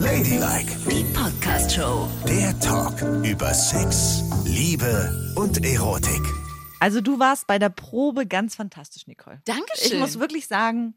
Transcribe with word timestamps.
Ladylike, 0.00 0.74
Die 0.90 1.04
Podcast 1.12 1.72
Show. 1.72 2.08
der 2.26 2.58
Talk 2.60 3.00
über 3.24 3.52
Sex, 3.54 4.22
Liebe 4.44 5.32
und 5.36 5.64
Erotik. 5.64 6.20
Also 6.80 7.00
du 7.00 7.18
warst 7.18 7.46
bei 7.46 7.58
der 7.58 7.68
Probe 7.68 8.26
ganz 8.26 8.54
fantastisch, 8.56 9.06
Nicole. 9.06 9.40
Dankeschön. 9.44 9.92
Ich 9.92 9.98
muss 9.98 10.18
wirklich 10.18 10.46
sagen, 10.46 10.94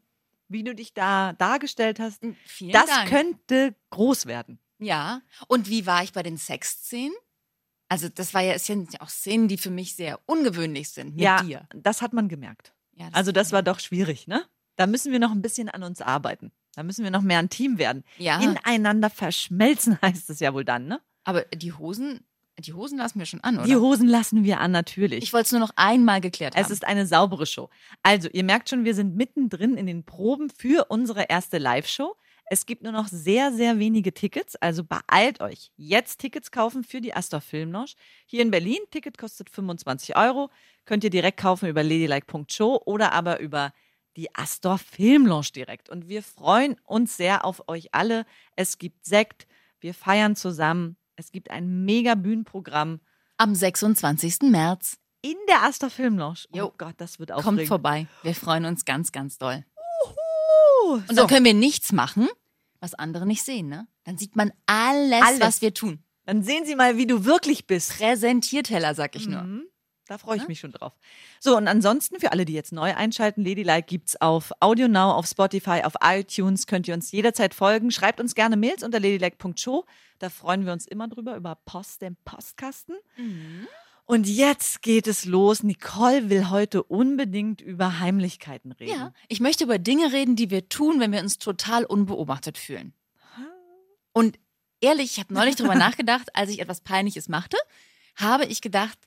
wie 0.48 0.64
du 0.64 0.74
dich 0.74 0.94
da 0.94 1.32
dargestellt 1.34 2.00
hast, 2.00 2.22
Vielen 2.46 2.72
das 2.72 2.86
Dank. 2.86 3.08
könnte 3.08 3.74
groß 3.90 4.26
werden. 4.26 4.58
Ja. 4.78 5.20
Und 5.48 5.68
wie 5.68 5.86
war 5.86 6.02
ich 6.02 6.12
bei 6.12 6.22
den 6.22 6.36
Sexszenen? 6.36 7.14
Also, 7.88 8.08
das 8.08 8.34
war 8.34 8.40
ja, 8.42 8.54
es 8.54 8.66
sind 8.66 8.94
ja 8.94 9.00
auch 9.02 9.10
Szenen, 9.10 9.46
die 9.48 9.58
für 9.58 9.70
mich 9.70 9.94
sehr 9.94 10.18
ungewöhnlich 10.26 10.88
sind 10.90 11.14
mit 11.14 11.20
ja, 11.22 11.42
dir. 11.42 11.68
das 11.74 12.02
hat 12.02 12.12
man 12.12 12.28
gemerkt. 12.28 12.72
Ja, 12.94 13.08
Also 13.12 13.30
das 13.32 13.52
war 13.52 13.62
doch 13.62 13.78
schwierig, 13.80 14.26
ne? 14.26 14.44
Da 14.76 14.86
müssen 14.86 15.12
wir 15.12 15.18
noch 15.20 15.30
ein 15.30 15.42
bisschen 15.42 15.68
an 15.68 15.82
uns 15.82 16.00
arbeiten. 16.00 16.50
Da 16.74 16.82
müssen 16.82 17.04
wir 17.04 17.10
noch 17.10 17.22
mehr 17.22 17.38
ein 17.38 17.50
Team 17.50 17.78
werden. 17.78 18.04
Ja. 18.18 18.40
Ineinander 18.40 19.10
verschmelzen 19.10 19.98
heißt 20.02 20.30
es 20.30 20.40
ja 20.40 20.54
wohl 20.54 20.64
dann, 20.64 20.86
ne? 20.86 21.00
Aber 21.24 21.42
die 21.54 21.72
Hosen, 21.72 22.20
die 22.58 22.72
Hosen 22.74 22.98
lassen 22.98 23.18
wir 23.18 23.26
schon 23.26 23.40
an, 23.40 23.56
oder? 23.56 23.66
Die 23.66 23.76
Hosen 23.76 24.08
lassen 24.08 24.44
wir 24.44 24.60
an, 24.60 24.70
natürlich. 24.70 25.24
ich 25.24 25.32
wollte 25.32 25.46
es 25.46 25.52
nur 25.52 25.60
noch 25.60 25.72
einmal 25.76 26.20
geklärt 26.20 26.54
haben. 26.54 26.62
Es 26.62 26.70
ist 26.70 26.84
eine 26.84 27.06
saubere 27.06 27.46
Show. 27.46 27.70
Also, 28.02 28.28
ihr 28.32 28.44
merkt 28.44 28.68
schon, 28.68 28.84
wir 28.84 28.94
sind 28.94 29.16
mittendrin 29.16 29.76
in 29.76 29.86
den 29.86 30.04
Proben 30.04 30.50
für 30.50 30.86
unsere 30.90 31.24
erste 31.28 31.58
Live-Show. 31.58 32.14
Es 32.46 32.66
gibt 32.66 32.82
nur 32.82 32.92
noch 32.92 33.08
sehr, 33.08 33.52
sehr 33.52 33.78
wenige 33.78 34.12
Tickets, 34.12 34.54
also 34.56 34.84
beeilt 34.84 35.40
euch. 35.40 35.72
Jetzt 35.76 36.18
Tickets 36.18 36.50
kaufen 36.50 36.84
für 36.84 37.00
die 37.00 37.14
Astor 37.14 37.40
Film 37.40 37.72
Lounge. 37.72 37.92
Hier 38.26 38.42
in 38.42 38.50
Berlin, 38.50 38.78
Ticket 38.90 39.16
kostet 39.16 39.48
25 39.48 40.14
Euro. 40.16 40.50
Könnt 40.84 41.04
ihr 41.04 41.10
direkt 41.10 41.40
kaufen 41.40 41.68
über 41.70 41.82
ladylike.show 41.82 42.82
oder 42.84 43.12
aber 43.12 43.40
über 43.40 43.72
die 44.16 44.34
Astor 44.34 44.78
Film 44.78 45.26
Lounge 45.26 45.48
direkt. 45.54 45.88
Und 45.90 46.08
wir 46.08 46.22
freuen 46.22 46.76
uns 46.84 47.16
sehr 47.16 47.44
auf 47.44 47.68
euch 47.68 47.94
alle. 47.94 48.26
Es 48.56 48.78
gibt 48.78 49.04
Sekt, 49.04 49.46
wir 49.80 49.94
feiern 49.94 50.36
zusammen. 50.36 50.96
Es 51.16 51.30
gibt 51.32 51.50
ein 51.50 51.84
mega 51.84 52.14
Bühnenprogramm 52.14 53.00
Am 53.38 53.54
26. 53.54 54.42
März. 54.50 54.98
in 55.22 55.36
der 55.48 55.62
Astor 55.64 55.90
Film 55.90 56.18
Lounge. 56.18 56.40
Oh 56.52 56.56
Jo. 56.58 56.72
Gott, 56.78 56.94
das 56.98 57.18
wird 57.18 57.30
Kommt 57.30 57.46
aufregend. 57.46 57.68
vorbei. 57.68 58.06
Wir 58.22 58.34
freuen 58.34 58.64
uns 58.64 58.84
ganz, 58.84 59.10
ganz 59.12 59.38
doll. 59.38 59.64
Uh, 60.86 60.92
Und 60.94 61.08
so. 61.08 61.14
dann 61.14 61.26
können 61.28 61.44
wir 61.44 61.54
nichts 61.54 61.92
machen, 61.92 62.28
was 62.80 62.94
andere 62.94 63.26
nicht 63.26 63.42
sehen, 63.42 63.68
ne? 63.68 63.86
Dann 64.04 64.18
sieht 64.18 64.36
man 64.36 64.52
alles, 64.66 65.22
Alles. 65.22 65.40
was 65.40 65.62
wir 65.62 65.72
tun. 65.72 66.02
Dann 66.26 66.42
sehen 66.42 66.64
Sie 66.66 66.74
mal, 66.74 66.96
wie 66.96 67.06
du 67.06 67.24
wirklich 67.24 67.66
bist. 67.66 67.96
Präsentierteller, 67.98 68.94
sag 68.94 69.14
ich 69.16 69.26
nur. 69.28 69.46
Mhm. 70.04 70.08
Da 70.08 70.18
freue 70.18 70.36
ich 70.36 70.48
mich 70.48 70.60
schon 70.60 70.72
drauf. 70.72 70.92
So, 71.40 71.56
und 71.56 71.66
ansonsten 71.68 72.20
für 72.20 72.32
alle, 72.32 72.44
die 72.44 72.52
jetzt 72.52 72.72
neu 72.72 72.94
einschalten, 72.94 73.44
Ladylike 73.44 73.86
gibt's 73.86 74.20
auf 74.20 74.52
Audio 74.60 74.88
Now, 74.88 75.12
auf 75.12 75.26
Spotify, 75.26 75.82
auf 75.84 75.94
iTunes. 76.02 76.66
Könnt 76.66 76.86
ihr 76.88 76.94
uns 76.94 77.10
jederzeit 77.12 77.54
folgen. 77.54 77.90
Schreibt 77.90 78.20
uns 78.20 78.34
gerne 78.34 78.56
Mails 78.56 78.82
unter 78.82 79.00
ladylike.show. 79.00 79.84
Da 80.18 80.28
freuen 80.30 80.66
wir 80.66 80.72
uns 80.72 80.86
immer 80.86 81.08
drüber, 81.08 81.36
über 81.36 81.54
Post 81.64 82.02
im 82.02 82.16
Postkasten. 82.24 82.96
Und 84.06 84.28
jetzt 84.28 84.82
geht 84.82 85.06
es 85.06 85.24
los. 85.24 85.62
Nicole 85.62 86.28
will 86.28 86.50
heute 86.50 86.82
unbedingt 86.82 87.62
über 87.62 87.98
Heimlichkeiten 88.00 88.72
reden. 88.72 88.92
Ja, 88.92 89.12
ich 89.28 89.40
möchte 89.40 89.64
über 89.64 89.78
Dinge 89.78 90.12
reden, 90.12 90.36
die 90.36 90.50
wir 90.50 90.68
tun, 90.68 91.00
wenn 91.00 91.12
wir 91.12 91.20
uns 91.20 91.38
total 91.38 91.84
unbeobachtet 91.84 92.58
fühlen. 92.58 92.92
Und 94.12 94.38
ehrlich, 94.80 95.12
ich 95.12 95.18
habe 95.18 95.32
neulich 95.32 95.56
darüber 95.56 95.74
nachgedacht, 95.74 96.28
als 96.36 96.50
ich 96.50 96.60
etwas 96.60 96.82
Peinliches 96.82 97.28
machte, 97.28 97.56
habe 98.16 98.44
ich 98.44 98.60
gedacht, 98.60 98.98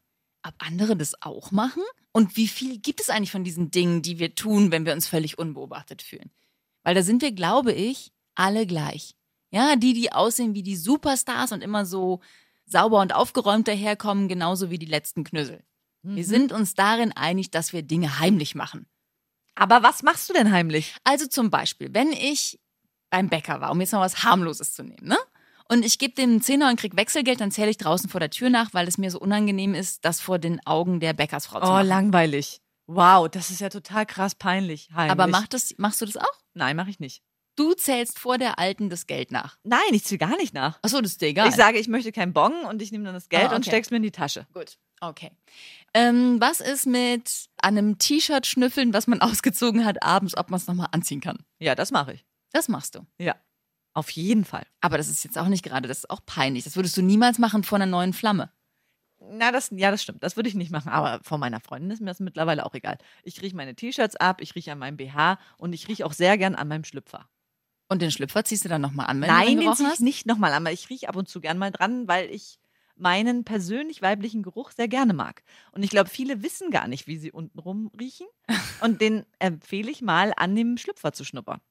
ob 0.48 0.56
andere 0.59 0.95
das 0.95 1.22
auch 1.22 1.52
machen? 1.52 1.84
Und 2.12 2.38
wie 2.38 2.48
viel 2.48 2.80
gibt 2.80 3.02
es 3.02 3.09
eigentlich 3.09 3.31
von 3.31 3.44
diesen 3.44 3.72
Dingen, 3.72 4.02
die 4.02 4.20
wir 4.20 4.36
tun, 4.36 4.72
wenn 4.72 4.86
wir 4.86 4.94
uns 4.94 5.08
völlig 5.08 5.38
unbeobachtet 5.38 6.02
fühlen? 6.02 6.31
Weil 6.84 6.95
da 6.95 7.04
sind 7.04 7.22
wir, 7.22 7.31
glaube 7.31 7.73
ich, 7.73 8.12
alle 8.36 8.66
gleich. 8.66 9.16
Ja, 9.52 9.76
die, 9.76 9.94
die 9.94 10.12
aussehen 10.12 10.54
wie 10.54 10.64
die 10.64 10.76
Superstars 10.76 11.52
und 11.52 11.64
immer 11.64 11.86
so 11.86 12.22
sauber 12.66 13.02
und 13.02 13.14
aufgeräumt 13.14 13.67
daherkommen, 13.67 14.28
genauso 14.28 14.70
wie 14.70 14.80
die 14.80 14.86
letzten 14.86 15.23
Knüssel. 15.23 15.64
Wir 16.04 16.23
sind 16.26 16.52
uns 16.52 16.73
darin 16.73 17.11
einig, 17.11 17.52
dass 17.52 17.73
wir 17.73 17.82
Dinge 17.82 18.20
heimlich 18.20 18.55
machen. 18.55 18.88
Aber 19.55 19.83
was 19.83 20.04
machst 20.04 20.30
du 20.30 20.33
denn 20.33 20.52
heimlich? 20.52 20.95
Also 21.04 21.27
zum 21.27 21.50
Beispiel, 21.50 21.94
wenn 21.94 22.11
ich 22.11 22.60
beim 23.10 23.30
Bäcker 23.30 23.60
war, 23.60 23.71
um 23.71 23.82
jetzt 23.82 23.92
mal 23.92 24.02
was 24.02 24.23
harmloses 24.23 24.73
zu 24.73 24.83
nehmen, 24.83 25.08
ne? 25.08 25.17
Und 25.70 25.83
ich 25.83 26.00
gebe 26.00 26.14
dem 26.14 26.30
einen 26.32 26.42
Zehner 26.42 26.70
und 26.70 26.80
krieg 26.80 26.95
Wechselgeld, 26.95 27.42
dann 27.42 27.52
zähle 27.52 27.70
ich 27.70 27.78
draußen 27.78 28.10
vor 28.10 28.20
der 28.20 28.30
Tür 28.30 28.50
nach, 28.50 28.73
weil 28.73 28.88
es 28.88 28.98
mir 28.98 29.11
so 29.11 29.20
unangenehm 29.20 29.73
ist, 29.73 30.05
das 30.05 30.22
vor 30.22 30.39
den 30.39 30.66
Augen 30.66 31.00
der 31.00 31.14
Bäckersfrau 31.14 31.60
zu 31.60 31.66
Oh, 31.66 31.70
machen. 31.70 31.88
langweilig. 31.88 32.61
Wow, 32.88 33.28
das 33.30 33.50
ist 33.50 33.60
ja 33.60 33.70
total 33.70 34.06
krass 34.06 34.33
peinlich. 34.36 34.89
Heimlich. 34.95 35.11
Aber 35.11 35.27
mach 35.27 35.48
das, 35.48 35.73
machst 35.77 36.02
du 36.02 36.06
das 36.06 36.16
auch? 36.16 36.39
Nein, 36.54 36.76
mache 36.77 36.89
ich 36.89 37.00
nicht. 37.00 37.22
Du 37.58 37.73
zählst 37.73 38.20
vor 38.20 38.38
der 38.38 38.60
Alten 38.60 38.89
das 38.89 39.08
Geld 39.08 39.32
nach. 39.32 39.58
Nein, 39.64 39.80
ich 39.92 40.06
ziehe 40.06 40.20
gar 40.20 40.38
nicht 40.38 40.54
nach. 40.54 40.80
Achso, 40.83 41.02
das 41.02 41.14
ist 41.14 41.22
dir 41.22 41.27
egal. 41.30 41.50
Ich 41.50 41.56
sage, 41.56 41.80
ich 41.80 41.88
möchte 41.88 42.11
keinen 42.11 42.32
Bon 42.32 42.54
und 42.70 42.82
ich 42.82 42.92
nehme 42.92 43.04
dann 43.04 43.16
das 43.16 43.30
Geld 43.30 43.50
und 43.50 43.58
okay. 43.58 43.70
steck's 43.72 43.89
mir 43.89 43.98
in 43.98 44.04
die 44.04 44.11
Tasche. 44.11 44.45
Gut, 44.54 44.77
okay. 45.02 45.32
Ähm, 45.94 46.39
was 46.39 46.61
ist 46.61 46.86
mit 46.86 47.48
einem 47.61 47.98
T-Shirt 47.98 48.45
schnüffeln, 48.45 48.94
was 48.94 49.08
man 49.08 49.22
ausgezogen 49.22 49.83
hat, 49.83 50.04
abends, 50.04 50.38
ob 50.38 50.52
man 50.52 50.60
es 50.60 50.67
nochmal 50.67 50.89
anziehen 50.92 51.20
kann? 51.20 51.44
Ja, 51.60 51.73
das 51.76 51.92
mache 51.92 52.14
ich. 52.14 52.26
Das 52.54 52.70
machst 52.70 52.95
du. 52.95 53.06
Ja. 53.17 53.36
Auf 53.97 54.11
jeden 54.11 54.45
Fall. 54.45 54.63
Aber 54.80 54.97
das 54.97 55.09
ist 55.09 55.23
jetzt 55.23 55.39
auch 55.39 55.47
nicht 55.47 55.63
gerade, 55.63 55.87
das 55.87 55.97
ist 55.97 56.11
auch 56.11 56.23
peinlich. 56.23 56.63
Das 56.65 56.75
würdest 56.75 56.95
du 56.97 57.02
niemals 57.02 57.39
machen 57.39 57.63
vor 57.63 57.77
einer 57.77 57.87
neuen 57.87 58.13
Flamme. 58.13 58.52
Na, 59.19 59.52
das, 59.52 59.71
ja, 59.75 59.89
das 59.89 60.03
stimmt. 60.03 60.21
Das 60.21 60.35
würde 60.35 60.49
ich 60.49 60.53
nicht 60.53 60.69
machen. 60.69 60.89
Aber 60.89 61.19
von 61.23 61.39
meiner 61.39 61.59
Freundin 61.59 61.89
ist 61.89 61.99
mir 61.99 62.05
das 62.05 62.19
mittlerweile 62.19 62.63
auch 62.67 62.75
egal. 62.75 62.99
Ich 63.23 63.41
rieche 63.41 63.55
meine 63.55 63.73
T-Shirts 63.73 64.15
ab, 64.15 64.39
ich 64.39 64.53
rieche 64.53 64.71
an 64.71 64.77
meinem 64.77 64.97
BH 64.97 65.39
und 65.58 65.73
ich 65.73 65.87
rieche 65.87 66.05
auch 66.05 66.13
sehr 66.13 66.37
gern 66.37 66.53
an 66.53 66.67
meinem 66.67 66.83
Schlüpfer. 66.83 67.27
Und 67.89 68.03
den 68.03 68.11
Schlüpfer 68.11 68.43
ziehst 68.43 68.65
du 68.65 68.69
dann 68.69 68.81
nochmal 68.81 69.08
an, 69.08 69.19
wenn 69.19 69.30
du 69.30 69.33
Nein, 69.33 69.47
den 69.47 69.58
den 69.58 69.59
gerochen 69.61 69.77
ziehe 69.77 69.87
ich 69.87 69.93
hast? 69.93 70.02
nicht 70.02 70.27
nochmal 70.27 70.53
an, 70.53 70.67
aber 70.67 70.73
ich 70.73 70.91
rieche 70.91 71.09
ab 71.09 71.15
und 71.15 71.27
zu 71.27 71.41
gern 71.41 71.58
mal 71.58 71.71
dran, 71.71 72.08
weil 72.08 72.29
ich 72.29 72.59
meinen 72.95 73.45
persönlich 73.45 74.03
weiblichen 74.03 74.43
Geruch 74.43 74.69
sehr 74.69 74.87
gerne 74.87 75.14
mag. 75.14 75.41
Und 75.71 75.81
ich 75.81 75.89
glaube, 75.89 76.11
viele 76.11 76.43
wissen 76.43 76.69
gar 76.69 76.87
nicht, 76.87 77.08
wie 77.08 77.17
sie 77.17 77.31
untenrum 77.31 77.89
riechen. 77.99 78.27
Und 78.81 79.02
den 79.02 79.25
empfehle 79.39 79.89
ich 79.89 80.03
mal, 80.03 80.33
an 80.37 80.55
dem 80.55 80.77
Schlüpfer 80.77 81.14
zu 81.14 81.23
schnuppern. 81.23 81.61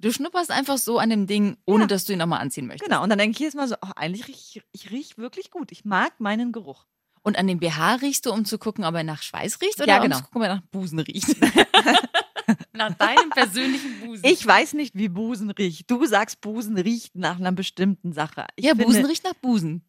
Du 0.00 0.12
schnupperst 0.12 0.50
einfach 0.50 0.76
so 0.78 0.98
an 0.98 1.08
dem 1.10 1.26
Ding, 1.26 1.56
ohne 1.66 1.84
Ja. 1.84 1.86
dass 1.86 2.04
du 2.04 2.12
ihn 2.12 2.18
nochmal 2.18 2.40
anziehen 2.40 2.66
möchtest. 2.66 2.88
Genau. 2.90 3.02
Und 3.02 3.10
dann 3.10 3.18
denke 3.18 3.32
ich 3.32 3.38
jedes 3.38 3.54
Mal 3.54 3.68
so, 3.68 3.76
oh, 3.80 3.90
eigentlich 3.96 4.26
riech 4.28 4.56
ich, 4.56 4.62
ich 4.72 4.90
riech 4.90 5.18
wirklich 5.18 5.50
gut. 5.50 5.72
Ich 5.72 5.84
mag 5.84 6.18
meinen 6.20 6.52
Geruch. 6.52 6.86
Und 7.22 7.38
an 7.38 7.46
dem 7.46 7.58
BH 7.58 7.94
riechst 7.96 8.26
du, 8.26 8.32
um 8.32 8.44
zu 8.44 8.58
gucken, 8.58 8.84
ob 8.84 8.94
er 8.94 9.02
nach 9.04 9.22
Schweiß 9.22 9.60
riecht 9.62 9.78
oder 9.80 9.86
Ja, 9.88 9.96
um 9.98 10.02
genau. 10.02 10.16
zu 10.18 10.24
gucken, 10.24 10.42
ob 10.42 10.48
er 10.48 10.54
nach 10.56 10.62
Busen 10.70 10.98
riecht? 10.98 11.36
nach 12.72 12.92
deinem 12.94 13.30
persönlichen 13.30 14.00
Busen. 14.00 14.24
Ich 14.26 14.44
weiß 14.46 14.74
nicht, 14.74 14.94
wie 14.94 15.08
Busen 15.08 15.50
riecht. 15.50 15.90
Du 15.90 16.04
sagst, 16.04 16.40
Busen 16.42 16.76
riecht 16.76 17.14
nach 17.14 17.36
einer 17.38 17.52
bestimmten 17.52 18.12
Sache. 18.12 18.46
Ich 18.56 18.64
ja, 18.66 18.72
finde, 18.72 18.84
Busen 18.86 19.06
riecht 19.06 19.24
nach 19.24 19.34
Busen. 19.34 19.84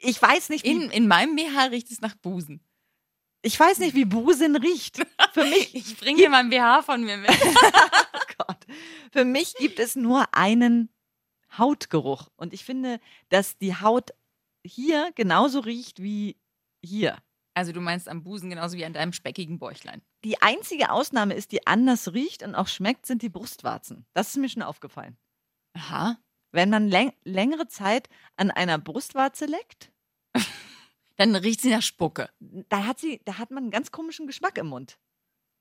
Ich 0.00 0.20
weiß 0.20 0.48
nicht, 0.48 0.64
wie, 0.64 0.70
In, 0.72 0.90
in 0.90 1.06
meinem 1.06 1.36
BH 1.36 1.66
riecht 1.66 1.90
es 1.90 2.00
nach 2.00 2.14
Busen. 2.16 2.60
ich 3.42 3.58
weiß 3.60 3.78
nicht, 3.78 3.94
wie 3.94 4.04
Busen 4.06 4.56
riecht. 4.56 4.98
Für 5.34 5.44
mich, 5.48 5.74
Ich 5.74 5.96
bringe 5.98 6.18
dir 6.20 6.30
mal 6.30 6.38
ein 6.40 6.50
BH 6.50 6.82
von 6.82 7.04
mir 7.04 7.16
mit. 7.18 7.30
Für 9.12 9.24
mich 9.24 9.54
gibt 9.54 9.78
es 9.78 9.96
nur 9.96 10.34
einen 10.34 10.90
Hautgeruch. 11.56 12.28
Und 12.36 12.52
ich 12.52 12.64
finde, 12.64 13.00
dass 13.28 13.58
die 13.58 13.76
Haut 13.76 14.10
hier 14.64 15.12
genauso 15.14 15.60
riecht 15.60 16.02
wie 16.02 16.36
hier. 16.82 17.16
Also 17.54 17.72
du 17.72 17.80
meinst 17.80 18.08
am 18.08 18.22
Busen 18.22 18.50
genauso 18.50 18.76
wie 18.76 18.84
an 18.84 18.92
deinem 18.92 19.12
speckigen 19.12 19.58
Bäuchlein. 19.58 20.02
Die 20.24 20.42
einzige 20.42 20.90
Ausnahme 20.90 21.34
ist, 21.34 21.52
die 21.52 21.66
anders 21.66 22.12
riecht 22.12 22.42
und 22.42 22.54
auch 22.54 22.68
schmeckt, 22.68 23.06
sind 23.06 23.22
die 23.22 23.30
Brustwarzen. 23.30 24.04
Das 24.12 24.28
ist 24.28 24.36
mir 24.36 24.48
schon 24.48 24.62
aufgefallen. 24.62 25.16
Aha. 25.72 26.18
Wenn 26.52 26.70
man 26.70 26.88
läng 26.88 27.12
längere 27.24 27.66
Zeit 27.66 28.08
an 28.36 28.50
einer 28.50 28.78
Brustwarze 28.78 29.46
leckt, 29.46 29.90
Dann 31.16 31.34
riecht 31.34 31.62
sie 31.62 31.70
nach 31.70 31.82
Spucke. 31.82 32.30
da 32.40 32.84
hat 32.84 32.98
sie, 32.98 33.20
da 33.24 33.38
hat 33.38 33.50
man 33.50 33.64
einen 33.64 33.70
ganz 33.70 33.90
komischen 33.90 34.26
Geschmack 34.26 34.58
im 34.58 34.66
Mund. 34.66 34.98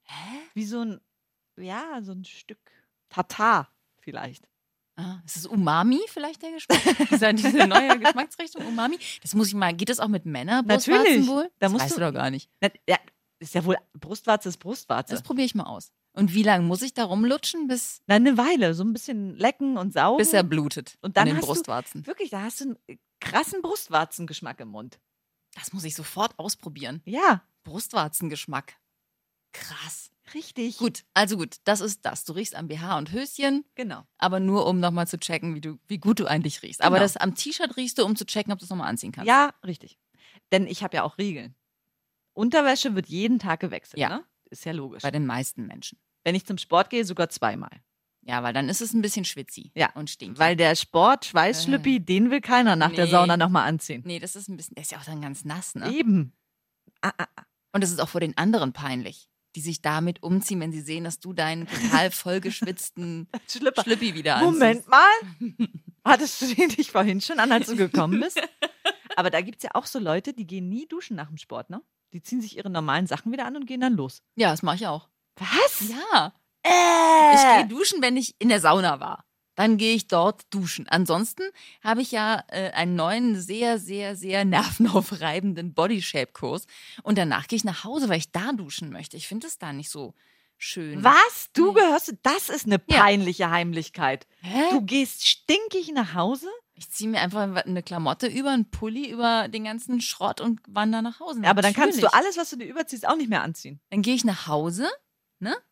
Hä? 0.03 0.39
Wie 0.53 0.65
so 0.65 0.81
ein, 0.81 1.01
ja, 1.57 2.01
so 2.01 2.11
ein 2.11 2.25
Stück 2.25 2.59
Tatar 3.09 3.69
vielleicht. 3.99 4.47
Ah, 4.97 5.19
ist 5.25 5.35
es 5.35 5.45
Umami 5.45 5.99
vielleicht 6.07 6.41
der 6.41 6.51
Geschmack? 6.51 6.79
ist 7.11 7.21
ja 7.21 7.33
diese 7.33 7.67
neue 7.67 7.99
Geschmacksrichtung 7.99 8.65
Umami? 8.65 8.97
Das 9.21 9.33
muss 9.35 9.49
ich 9.49 9.53
mal. 9.53 9.73
Geht 9.73 9.89
das 9.89 9.99
auch 9.99 10.07
mit 10.07 10.25
Männern? 10.25 10.65
Natürlich. 10.65 11.27
wohl? 11.27 11.43
Da 11.59 11.65
das 11.67 11.71
musst 11.73 11.83
weißt 11.85 11.95
du- 11.97 11.99
du 11.99 12.05
doch 12.07 12.13
gar 12.13 12.29
nicht. 12.29 12.49
Na, 12.61 12.69
Ja, 12.87 12.97
ist 13.39 13.53
ja 13.53 13.65
wohl, 13.65 13.77
Brustwarze 13.93 14.47
ist 14.49 14.57
Brustwarze. 14.57 15.13
Das 15.13 15.21
probiere 15.21 15.45
ich 15.45 15.53
mal 15.55 15.63
aus. 15.65 15.91
Und 16.13 16.33
wie 16.33 16.43
lange 16.43 16.63
muss 16.65 16.81
ich 16.81 16.93
da 16.93 17.03
rumlutschen, 17.03 17.67
bis, 17.67 18.01
Na, 18.07 18.15
eine 18.15 18.37
Weile, 18.37 18.73
so 18.73 18.85
ein 18.85 18.93
bisschen 18.93 19.35
lecken 19.35 19.77
und 19.77 19.91
saugen. 19.91 20.17
bis 20.17 20.31
er 20.31 20.43
blutet? 20.43 20.97
Und 21.01 21.17
dann 21.17 21.23
an 21.23 21.27
den 21.27 21.35
hast 21.37 21.43
du- 21.43 21.47
Brustwarzen. 21.47 22.07
Wirklich, 22.07 22.29
da 22.29 22.43
hast 22.43 22.61
du 22.61 22.63
einen 22.87 22.99
krassen 23.19 23.61
Brustwarzengeschmack 23.61 24.61
im 24.61 24.69
Mund. 24.69 24.97
Das 25.55 25.73
muss 25.73 25.83
ich 25.83 25.93
sofort 25.93 26.39
ausprobieren. 26.39 27.01
Ja, 27.03 27.43
Brustwarzengeschmack. 27.65 28.77
Krass. 29.51 30.04
Richtig. 30.33 30.77
Gut, 30.77 31.03
also 31.13 31.37
gut, 31.37 31.57
das 31.65 31.81
ist 31.81 32.05
das. 32.05 32.23
Du 32.25 32.33
riechst 32.33 32.55
am 32.55 32.67
BH 32.67 32.97
und 32.97 33.11
Höschen, 33.11 33.63
Genau. 33.75 34.03
aber 34.17 34.39
nur 34.39 34.65
um 34.67 34.79
nochmal 34.79 35.07
zu 35.07 35.17
checken, 35.19 35.55
wie, 35.55 35.61
du, 35.61 35.77
wie 35.87 35.97
gut 35.99 36.19
du 36.19 36.25
eigentlich 36.25 36.61
riechst. 36.63 36.81
Aber 36.81 36.95
Genau. 36.95 37.03
das 37.05 37.17
am 37.17 37.35
T-Shirt 37.35 37.77
riechst 37.77 37.97
du, 37.97 38.05
um 38.05 38.15
zu 38.15 38.25
checken, 38.25 38.51
ob 38.53 38.59
du 38.59 38.65
es 38.65 38.69
nochmal 38.69 38.87
anziehen 38.89 39.11
kannst. 39.11 39.27
Ja, 39.27 39.53
richtig. 39.65 39.97
Denn 40.51 40.67
ich 40.67 40.83
habe 40.83 40.95
ja 40.97 41.03
auch 41.03 41.17
Regeln. 41.17 41.55
Unterwäsche 42.33 42.95
wird 42.95 43.07
jeden 43.07 43.39
Tag 43.39 43.59
gewechselt. 43.59 43.99
Ja. 43.99 44.09
Ne? 44.09 44.23
Ist 44.49 44.65
ja 44.65 44.71
logisch. 44.73 45.01
Bei 45.03 45.11
den 45.11 45.25
meisten 45.25 45.65
Menschen. 45.67 45.97
Wenn 46.23 46.35
ich 46.35 46.45
zum 46.45 46.57
Sport 46.57 46.89
gehe, 46.89 47.05
sogar 47.05 47.29
zweimal. 47.29 47.71
Ja, 48.27 48.41
weil 48.41 48.53
dann 48.53 48.69
ist 48.69 48.81
es 48.81 48.93
ein 48.93 49.01
bisschen 49.03 49.23
schwitzi 49.25 49.71
Ja, 49.75 49.91
und 49.93 50.09
stinkt. 50.09 50.39
Weil 50.39 50.55
der 50.55 50.75
Sport, 50.75 51.25
Schweißschlüppi, 51.25 51.99
den 51.99 52.31
will 52.31 52.41
keiner 52.41 52.75
nach 52.75 52.91
der 52.91 53.05
Nee. 53.05 53.11
Sauna 53.11 53.37
nochmal 53.37 53.67
anziehen. 53.67 54.01
nee, 54.05 54.19
das 54.19 54.35
ist 54.35 54.47
ein 54.49 54.57
bisschen, 54.57 54.73
der 54.75 54.81
ist 54.81 54.91
ja 54.91 54.97
auch 54.97 55.05
dann 55.05 55.21
ganz 55.21 55.45
nass, 55.45 55.75
ne? 55.75 55.91
Eben. 55.93 56.33
Ah, 57.01 57.11
ah, 57.19 57.27
ah. 57.35 57.43
Und 57.71 57.83
es 57.83 57.91
ist 57.91 57.99
auch 57.99 58.09
vor 58.09 58.21
den 58.21 58.35
anderen 58.37 58.73
peinlich, 58.73 59.29
die 59.55 59.61
sich 59.61 59.81
damit 59.81 60.21
umziehen, 60.21 60.59
wenn 60.59 60.71
sie 60.71 60.81
sehen, 60.81 61.05
dass 61.05 61.19
du 61.19 61.33
deinen 61.33 61.67
total 61.67 62.11
vollgeschwitzten 62.11 63.27
Schlüpper. 63.49 63.83
Schlüppi 63.83 64.13
wieder 64.13 64.35
anziehst. 64.35 64.53
Moment 64.53 64.87
mal. 64.87 65.07
Hattest 66.03 66.41
du 66.41 66.53
den 66.53 66.67
nicht 66.77 66.91
vorhin 66.91 67.21
schon 67.21 67.39
an, 67.39 67.51
als 67.51 67.67
du 67.67 67.75
gekommen 67.75 68.19
bist? 68.19 68.39
Aber 69.15 69.29
da 69.29 69.41
gibt 69.41 69.57
es 69.57 69.63
ja 69.63 69.69
auch 69.73 69.85
so 69.85 69.97
Leute, 69.99 70.33
die 70.33 70.45
gehen 70.45 70.67
nie 70.67 70.87
duschen 70.87 71.15
nach 71.15 71.27
dem 71.27 71.37
Sport, 71.37 71.69
ne? 71.69 71.81
Die 72.13 72.21
ziehen 72.21 72.41
sich 72.41 72.57
ihre 72.57 72.69
normalen 72.69 73.07
Sachen 73.07 73.31
wieder 73.31 73.45
an 73.45 73.55
und 73.55 73.65
gehen 73.65 73.81
dann 73.81 73.93
los. 73.93 74.21
Ja, 74.35 74.51
das 74.51 74.61
mache 74.61 74.75
ich 74.75 74.87
auch. 74.87 75.09
Was? 75.37 75.89
Ja. 75.89 76.33
Äh. 76.63 77.35
Ich 77.35 77.41
gehe 77.41 77.77
duschen, 77.77 78.01
wenn 78.01 78.17
ich 78.17 78.35
in 78.39 78.49
der 78.49 78.59
Sauna 78.59 78.99
war. 78.99 79.25
Dann 79.55 79.77
gehe 79.77 79.95
ich 79.95 80.07
dort 80.07 80.41
duschen. 80.53 80.87
Ansonsten 80.89 81.43
habe 81.81 82.01
ich 82.01 82.11
ja 82.11 82.43
äh, 82.49 82.71
einen 82.71 82.95
neuen, 82.95 83.39
sehr, 83.39 83.79
sehr, 83.79 84.15
sehr 84.15 84.43
nervenaufreibenden 84.45 85.73
Body-Shape-Kurs. 85.73 86.67
Und 87.03 87.17
danach 87.17 87.47
gehe 87.47 87.57
ich 87.57 87.63
nach 87.63 87.83
Hause, 87.83 88.09
weil 88.09 88.17
ich 88.17 88.31
da 88.31 88.51
duschen 88.53 88.89
möchte. 88.91 89.17
Ich 89.17 89.27
finde 89.27 89.47
es 89.47 89.57
da 89.57 89.73
nicht 89.73 89.89
so 89.89 90.13
schön. 90.57 91.03
Was? 91.03 91.49
Du 91.53 91.73
gehörst, 91.73 92.13
das 92.23 92.49
ist 92.49 92.65
eine 92.65 92.81
Ja. 92.87 92.99
peinliche 93.01 93.49
Heimlichkeit. 93.49 94.27
Hä? 94.41 94.61
Du 94.71 94.81
gehst 94.81 95.25
stinkig 95.27 95.91
nach 95.93 96.13
Hause? 96.13 96.47
Ich 96.77 96.89
ziehe 96.89 97.09
mir 97.09 97.21
einfach 97.21 97.41
eine 97.65 97.83
Klamotte 97.83 98.27
über, 98.27 98.51
einen 98.51 98.69
Pulli 98.69 99.09
über 99.09 99.47
den 99.47 99.63
ganzen 99.63 100.01
Schrott 100.01 100.41
und 100.41 100.59
wandere 100.67 101.01
nach 101.01 101.21
Hause. 101.21 101.41
Ja, 101.43 101.49
aber 101.49 101.61
dann 101.61 101.73
kannst 101.73 102.03
du 102.03 102.11
alles, 102.13 102.35
was 102.37 102.49
du 102.49 102.57
dir 102.57 102.65
überziehst, 102.67 103.07
auch 103.07 103.15
nicht 103.15 103.29
mehr 103.29 103.41
anziehen. 103.43 103.79
Dann 103.91 104.01
gehe 104.01 104.15
ich 104.15 104.25
nach 104.25 104.47
Hause, 104.47 104.89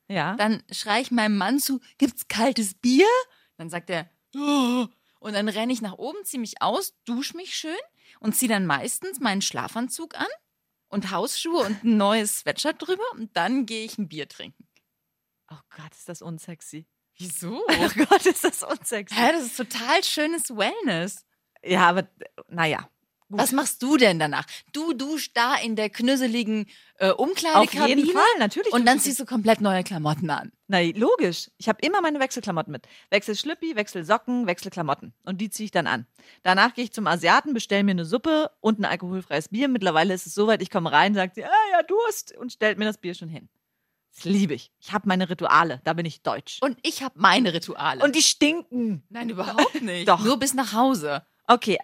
Ja. 0.07 0.35
dann 0.35 0.63
schreie 0.71 1.01
ich 1.01 1.11
meinem 1.11 1.37
Mann 1.37 1.59
zu, 1.59 1.79
gibt's 1.97 2.27
kaltes 2.29 2.73
Bier? 2.75 3.07
Dann 3.63 3.69
sagt 3.69 3.89
er, 3.89 4.09
"Ja." 4.33 4.89
und 5.19 5.33
dann 5.33 5.47
renne 5.47 5.71
ich 5.71 5.81
nach 5.81 5.93
oben, 5.93 6.17
ziehe 6.25 6.41
mich 6.41 6.61
aus, 6.61 6.93
dusche 7.05 7.37
mich 7.37 7.55
schön 7.55 7.77
und 8.19 8.35
ziehe 8.35 8.49
dann 8.49 8.65
meistens 8.65 9.21
meinen 9.21 9.41
Schlafanzug 9.41 10.19
an 10.19 10.27
und 10.89 11.11
Hausschuhe 11.11 11.63
und 11.65 11.81
ein 11.85 11.95
neues 11.95 12.39
Sweatshirt 12.39 12.85
drüber 12.85 13.05
und 13.13 13.37
dann 13.37 13.65
gehe 13.65 13.85
ich 13.85 13.97
ein 13.97 14.09
Bier 14.09 14.27
trinken. 14.27 14.67
Oh 15.49 15.59
Gott, 15.77 15.93
ist 15.93 16.09
das 16.09 16.21
unsexy. 16.21 16.85
Wieso? 17.17 17.65
Oh 17.69 18.05
Gott, 18.05 18.25
ist 18.25 18.43
das 18.43 18.63
unsexy. 18.63 19.15
Hä, 19.15 19.31
das 19.31 19.43
ist 19.45 19.55
total 19.55 20.03
schönes 20.03 20.49
Wellness. 20.49 21.25
Ja, 21.63 21.87
aber 21.87 22.09
naja. 22.49 22.89
Gut. 23.33 23.41
Was 23.41 23.51
machst 23.51 23.81
du 23.81 23.97
denn 23.97 24.19
danach? 24.19 24.45
Du 24.73 24.93
duschst 24.93 25.35
da 25.35 25.55
in 25.55 25.75
der 25.75 25.89
knüsseligen 25.89 26.67
äh, 26.97 27.09
Auf 27.09 27.17
Umkleidekabine 27.17 28.01
jeden 28.01 28.13
Fall, 28.13 28.23
natürlich. 28.37 28.71
und 28.71 28.85
dann 28.85 28.99
ziehst 28.99 29.19
du 29.19 29.25
komplett 29.25 29.59
neue 29.59 29.83
Klamotten 29.83 30.29
an. 30.29 30.51
Na, 30.67 30.81
logisch. 30.81 31.49
Ich 31.57 31.67
habe 31.67 31.79
immer 31.81 31.99
meine 32.01 32.19
Wechselklamotten 32.19 32.71
mit. 32.71 32.87
Wechselschlüppi, 33.09 33.75
Wechselsocken, 33.75 34.45
Wechselklamotten. 34.45 35.15
Und 35.23 35.41
die 35.41 35.49
ziehe 35.49 35.65
ich 35.65 35.71
dann 35.71 35.87
an. 35.87 36.05
Danach 36.43 36.75
gehe 36.75 36.83
ich 36.83 36.93
zum 36.93 37.07
Asiaten, 37.07 37.55
bestelle 37.55 37.83
mir 37.83 37.91
eine 37.91 38.05
Suppe 38.05 38.51
und 38.59 38.79
ein 38.79 38.85
alkoholfreies 38.85 39.49
Bier. 39.49 39.67
Mittlerweile 39.67 40.13
ist 40.13 40.27
es 40.27 40.35
soweit, 40.35 40.61
ich 40.61 40.69
komme 40.69 40.91
rein, 40.91 41.15
sagt 41.15 41.33
sie, 41.33 41.43
ah 41.43 41.49
ja, 41.71 41.81
Durst 41.81 42.37
und 42.37 42.53
stellt 42.53 42.77
mir 42.77 42.85
das 42.85 42.99
Bier 42.99 43.15
schon 43.15 43.29
hin. 43.29 43.49
Das 44.15 44.25
liebe 44.25 44.53
ich. 44.53 44.71
Ich 44.79 44.93
habe 44.93 45.07
meine 45.07 45.27
Rituale, 45.27 45.81
da 45.85 45.93
bin 45.93 46.05
ich 46.05 46.21
deutsch. 46.21 46.59
Und 46.61 46.77
ich 46.83 47.01
habe 47.01 47.15
meine 47.17 47.51
Rituale. 47.51 48.03
Und 48.03 48.15
die 48.15 48.21
stinken. 48.21 49.01
Nein, 49.09 49.29
überhaupt 49.31 49.81
nicht. 49.81 50.07
Doch. 50.07 50.23
Nur 50.23 50.37
bis 50.37 50.53
nach 50.53 50.73
Hause. 50.73 51.25
Okay. 51.47 51.79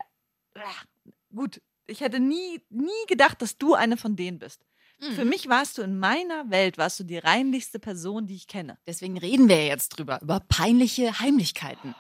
Gut. 1.34 1.62
Ich 1.88 2.02
hätte 2.02 2.20
nie, 2.20 2.62
nie 2.70 3.06
gedacht, 3.08 3.42
dass 3.42 3.58
du 3.58 3.74
eine 3.74 3.98
von 3.98 4.16
denen 4.16 4.38
bist. 4.40 4.64
Hm. 5.00 5.14
Für 5.16 5.26
mich 5.26 5.50
warst 5.50 5.78
du 5.78 5.82
in 5.82 5.98
meiner 5.98 6.50
Welt, 6.50 6.78
warst 6.78 7.00
du 7.00 7.04
die 7.04 7.18
reinlichste 7.18 7.80
Person, 7.80 8.28
die 8.28 8.36
ich 8.36 8.48
kenne. 8.48 8.78
Deswegen 8.86 9.18
reden 9.18 9.48
wir 9.50 9.56
ja 9.64 9.70
jetzt 9.70 9.90
drüber, 9.90 10.22
über 10.22 10.40
peinliche 10.42 11.20
Heimlichkeiten. 11.20 11.96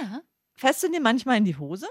Ja. 0.00 0.22
Fährst 0.54 0.82
du 0.82 0.90
dir 0.90 1.00
manchmal 1.00 1.38
in 1.38 1.44
die 1.44 1.56
Hose, 1.56 1.86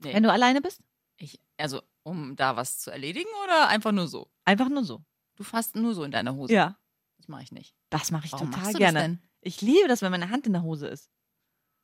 Nee. 0.00 0.14
wenn 0.14 0.22
du 0.24 0.32
alleine 0.32 0.60
bist? 0.60 0.80
Ich, 1.16 1.40
also, 1.56 1.80
um 2.02 2.34
da 2.34 2.56
was 2.56 2.78
zu 2.80 2.90
erledigen 2.90 3.28
oder 3.44 3.68
einfach 3.68 3.92
nur 3.92 4.08
so? 4.08 4.28
Einfach 4.44 4.68
nur 4.68 4.84
so. 4.84 5.04
Du 5.36 5.44
fasst 5.44 5.76
nur 5.76 5.94
so 5.94 6.02
in 6.02 6.10
deine 6.10 6.34
Hose. 6.34 6.52
Ja. 6.52 6.76
Das 7.18 7.28
mache 7.28 7.44
ich 7.44 7.52
nicht. 7.52 7.74
Das 7.90 8.10
mache 8.10 8.26
ich 8.26 8.32
Warum 8.32 8.48
total 8.50 8.62
machst 8.64 8.74
du 8.74 8.78
gerne. 8.78 9.18
Ich 9.40 9.60
liebe 9.60 9.86
das, 9.88 10.02
wenn 10.02 10.10
meine 10.10 10.30
Hand 10.30 10.46
in 10.46 10.52
der 10.54 10.62
Hose 10.62 10.88
ist. 10.88 11.10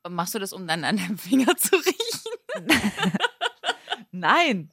Und 0.02 0.14
Machst 0.14 0.34
du 0.34 0.38
das, 0.38 0.52
um 0.52 0.66
dann 0.66 0.84
an 0.84 0.96
deinem 0.96 1.18
Finger 1.18 1.56
zu 1.56 1.76
riechen? 1.76 2.68
Nein, 4.10 4.72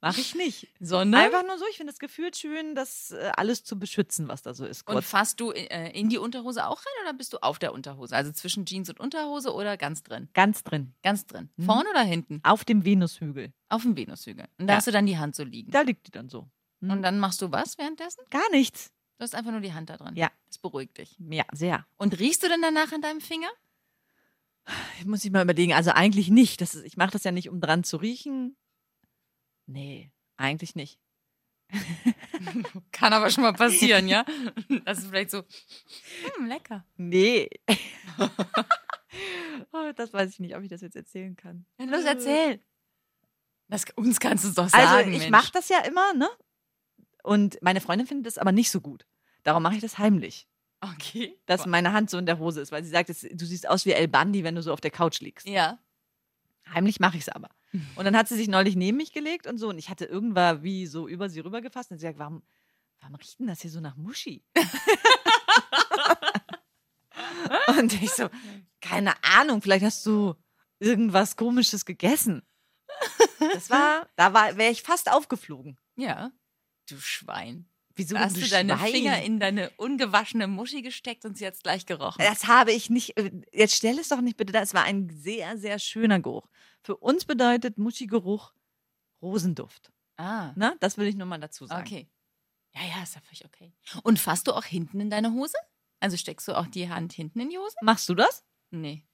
mache 0.00 0.20
ich 0.20 0.34
nicht. 0.34 0.68
Sondern? 0.80 1.20
Einfach 1.22 1.42
nur 1.44 1.58
so, 1.58 1.64
ich 1.70 1.76
finde 1.76 1.92
das 1.92 1.98
Gefühl 1.98 2.32
schön, 2.34 2.74
das 2.74 3.10
äh, 3.10 3.32
alles 3.36 3.64
zu 3.64 3.78
beschützen, 3.78 4.28
was 4.28 4.42
da 4.42 4.54
so 4.54 4.64
ist. 4.64 4.86
Und 4.88 4.94
Kurz. 4.94 5.06
fasst 5.10 5.40
du 5.40 5.50
äh, 5.52 5.90
in 5.98 6.08
die 6.08 6.18
Unterhose 6.18 6.66
auch 6.66 6.78
rein 6.80 7.02
oder 7.04 7.12
bist 7.12 7.32
du 7.32 7.38
auf 7.42 7.58
der 7.58 7.72
Unterhose? 7.72 8.14
Also 8.16 8.32
zwischen 8.32 8.64
Jeans 8.66 8.88
und 8.88 9.00
Unterhose 9.00 9.52
oder 9.54 9.76
ganz 9.76 10.02
drin? 10.02 10.28
Ganz 10.32 10.62
drin. 10.64 10.94
Ganz 11.02 11.26
drin. 11.26 11.50
Mhm. 11.56 11.64
Vorne 11.64 11.90
oder 11.90 12.02
hinten? 12.02 12.40
Auf 12.44 12.64
dem 12.64 12.84
Venushügel. 12.84 13.52
Auf 13.68 13.82
dem 13.82 13.96
Venushügel. 13.96 14.46
Und 14.58 14.66
da 14.68 14.74
Ja. 14.74 14.76
hast 14.78 14.86
du 14.86 14.92
dann 14.92 15.06
die 15.06 15.18
Hand 15.18 15.34
so 15.36 15.44
liegen. 15.44 15.70
Da 15.70 15.82
liegt 15.82 16.06
die 16.06 16.10
dann 16.12 16.28
so. 16.28 16.48
Mhm. 16.80 16.90
Und 16.92 17.02
dann 17.02 17.18
machst 17.18 17.42
du 17.42 17.50
was 17.52 17.76
währenddessen? 17.76 18.22
Gar 18.30 18.50
nichts. 18.52 18.90
Du 19.18 19.24
hast 19.24 19.34
einfach 19.34 19.50
nur 19.50 19.60
die 19.60 19.74
Hand 19.74 19.90
da 19.90 19.98
drin. 19.98 20.16
Ja. 20.16 20.30
Das 20.48 20.56
beruhigt 20.56 20.96
dich. 20.96 21.14
Ja, 21.18 21.44
sehr. 21.52 21.84
Und 21.98 22.18
riechst 22.18 22.42
du 22.42 22.48
denn 22.48 22.62
danach 22.62 22.90
an 22.92 23.02
deinem 23.02 23.20
Finger? 23.20 23.48
Ich 24.98 25.06
muss 25.06 25.24
ich 25.24 25.30
mal 25.30 25.42
überlegen. 25.42 25.72
Also 25.72 25.92
eigentlich 25.92 26.30
nicht. 26.30 26.60
Das 26.60 26.74
ist, 26.74 26.84
ich 26.84 26.96
mache 26.96 27.12
das 27.12 27.24
ja 27.24 27.32
nicht, 27.32 27.48
um 27.48 27.60
dran 27.60 27.84
zu 27.84 27.96
riechen. 27.96 28.56
Nee, 29.66 30.10
eigentlich 30.36 30.74
nicht. 30.74 30.98
Kann 32.92 33.12
aber 33.12 33.30
schon 33.30 33.44
mal 33.44 33.52
passieren, 33.52 34.08
ja? 34.08 34.24
Das 34.84 34.98
ist 34.98 35.08
vielleicht 35.08 35.30
so, 35.30 35.42
hm, 36.36 36.46
lecker. 36.46 36.84
Nee. 36.96 37.48
oh, 39.72 39.92
das 39.94 40.12
weiß 40.12 40.30
ich 40.30 40.40
nicht, 40.40 40.56
ob 40.56 40.62
ich 40.62 40.68
das 40.68 40.80
jetzt 40.80 40.96
erzählen 40.96 41.36
kann. 41.36 41.66
Ja, 41.78 41.86
los, 41.86 42.04
erzähl. 42.04 42.60
Das, 43.68 43.84
uns 43.94 44.18
kannst 44.18 44.44
du 44.44 44.48
es 44.48 44.54
doch 44.54 44.68
sagen, 44.68 44.84
Also 44.84 45.10
ich 45.10 45.30
mache 45.30 45.52
das 45.52 45.68
ja 45.68 45.78
immer, 45.80 46.12
ne? 46.14 46.28
Und 47.22 47.58
meine 47.62 47.80
Freundin 47.80 48.06
findet 48.06 48.26
das 48.26 48.38
aber 48.38 48.50
nicht 48.50 48.70
so 48.70 48.80
gut. 48.80 49.06
Darum 49.44 49.62
mache 49.62 49.76
ich 49.76 49.80
das 49.80 49.98
heimlich, 49.98 50.48
Okay. 50.80 51.38
dass 51.46 51.66
meine 51.66 51.92
Hand 51.92 52.08
so 52.08 52.16
in 52.16 52.26
der 52.26 52.38
Hose 52.38 52.60
ist, 52.60 52.72
weil 52.72 52.82
sie 52.82 52.90
sagt, 52.90 53.10
du 53.10 53.44
siehst 53.44 53.68
aus 53.68 53.84
wie 53.84 53.92
El 53.92 54.08
Bandi, 54.08 54.44
wenn 54.44 54.54
du 54.54 54.62
so 54.62 54.72
auf 54.72 54.80
der 54.80 54.90
Couch 54.90 55.20
liegst. 55.20 55.46
Ja. 55.46 55.78
Heimlich 56.72 57.00
mache 57.00 57.18
ich 57.18 57.24
es 57.24 57.28
aber. 57.28 57.50
Und 57.96 58.04
dann 58.04 58.16
hat 58.16 58.28
sie 58.28 58.36
sich 58.36 58.48
neulich 58.48 58.76
neben 58.76 58.96
mich 58.96 59.12
gelegt 59.12 59.46
und 59.46 59.58
so 59.58 59.68
und 59.68 59.78
ich 59.78 59.90
hatte 59.90 60.04
irgendwann 60.04 60.64
wie 60.64 60.86
so 60.86 61.06
über 61.06 61.28
sie 61.28 61.38
rübergefasst 61.38 61.92
und 61.92 61.98
sie 61.98 62.02
sagt, 62.02 62.18
warum, 62.18 62.42
warum 63.00 63.14
riecht 63.14 63.38
denn 63.38 63.46
das 63.46 63.60
hier 63.60 63.70
so 63.70 63.78
nach 63.78 63.96
Muschi? 63.96 64.42
und 67.78 68.02
ich 68.02 68.10
so, 68.10 68.28
keine 68.80 69.14
Ahnung, 69.22 69.62
vielleicht 69.62 69.84
hast 69.84 70.04
du 70.04 70.34
irgendwas 70.80 71.36
komisches 71.36 71.84
gegessen. 71.84 72.42
Das 73.38 73.70
war, 73.70 74.08
da 74.16 74.34
war, 74.34 74.56
wäre 74.56 74.72
ich 74.72 74.82
fast 74.82 75.10
aufgeflogen. 75.10 75.78
Ja. 75.94 76.32
Du 76.88 76.98
Schwein. 76.98 77.69
Wieso 78.00 78.18
hast 78.18 78.36
du 78.36 78.40
du 78.40 78.48
deine 78.48 78.76
Schwein? 78.76 78.90
Finger 78.92 79.22
in 79.22 79.38
deine 79.40 79.70
ungewaschene 79.76 80.46
Muschi 80.48 80.82
gesteckt 80.82 81.24
und 81.24 81.36
sie 81.38 81.46
hat 81.46 81.60
gleich 81.62 81.86
gerochen. 81.86 82.22
Das 82.24 82.46
habe 82.46 82.72
ich 82.72 82.90
nicht. 82.90 83.16
äh, 83.16 83.30
Jetzt 83.52 83.74
stell 83.76 83.98
es 83.98 84.08
doch 84.08 84.20
nicht 84.20 84.36
bitte 84.36 84.52
da. 84.52 84.60
Es 84.60 84.74
war 84.74 84.84
ein 84.84 85.08
sehr, 85.10 85.56
sehr 85.58 85.78
schöner 85.78 86.20
Geruch. 86.20 86.48
Für 86.82 86.96
uns 86.96 87.24
bedeutet 87.24 87.78
Muschi-Geruch 87.78 88.52
Rosenduft. 89.22 89.92
ah, 90.16 90.52
Ne? 90.56 90.76
Das 90.80 90.96
will 90.98 91.06
ich 91.06 91.14
nur 91.16 91.26
mal 91.26 91.38
dazu 91.38 91.66
sagen. 91.66 91.82
okay. 91.86 92.08
Ja, 92.74 92.82
ja, 92.96 93.02
ist 93.02 93.14
ja 93.16 93.20
völlig 93.20 93.44
okay. 93.44 93.72
Und 94.04 94.18
fasst 94.18 94.46
du 94.46 94.52
auch 94.52 94.64
hinten 94.64 95.00
in 95.00 95.10
deine 95.10 95.32
Hose? 95.32 95.56
Also 95.98 96.16
steckst 96.16 96.46
du 96.48 96.56
auch 96.56 96.66
die 96.68 96.88
Hand 96.88 97.12
hinten 97.12 97.40
in 97.40 97.50
die 97.50 97.58
Hose? 97.58 97.74
Machst 97.82 98.08
du 98.08 98.14
das? 98.14 98.44
Nee. 98.70 99.04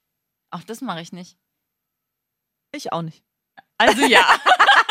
Auch 0.50 0.62
das 0.62 0.81
mache 0.83 1.00
ich 1.00 1.12
nicht. 1.12 1.38
Ich 2.73 2.93
auch 2.93 3.02
nicht. 3.02 3.25
Also 3.78 4.02
ja. 4.07 4.25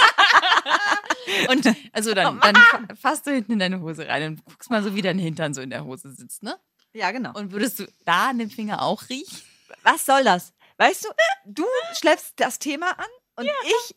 und 1.50 1.75
also 1.94 2.13
dann, 2.13 2.39
dann 2.42 2.56
fa- 2.56 2.82
fasst 2.96 3.27
du 3.27 3.32
hinten 3.32 3.54
in 3.54 3.60
deine 3.60 3.82
Hose 3.82 4.08
rein 4.08 4.24
und 4.32 4.46
guckst 4.46 4.70
mal 4.70 4.84
so, 4.84 4.96
wie 4.96 5.01
dein 5.01 5.20
Hintern 5.20 5.54
so 5.54 5.62
in 5.62 5.70
der 5.70 5.84
Hose 5.86 6.12
sitzt, 6.12 6.44
ne? 6.44 6.58
Ja, 6.94 7.12
genau. 7.12 7.34
Und 7.34 7.51
würdest 7.51 7.80
du 7.80 7.86
da 8.06 8.30
an 8.30 8.39
dem 8.39 8.50
Finger 8.50 8.82
auch 8.82 9.10
riechen? 9.10 9.38
Was 9.84 10.06
soll 10.06 10.24
das? 10.24 10.54
Weißt 10.77 11.06
du, 11.06 11.10
du 11.46 11.63
schleppst 11.98 12.34
das 12.38 12.60
Thema 12.60 12.92
an 12.98 13.06
und 13.38 13.50
ich, 13.63 13.96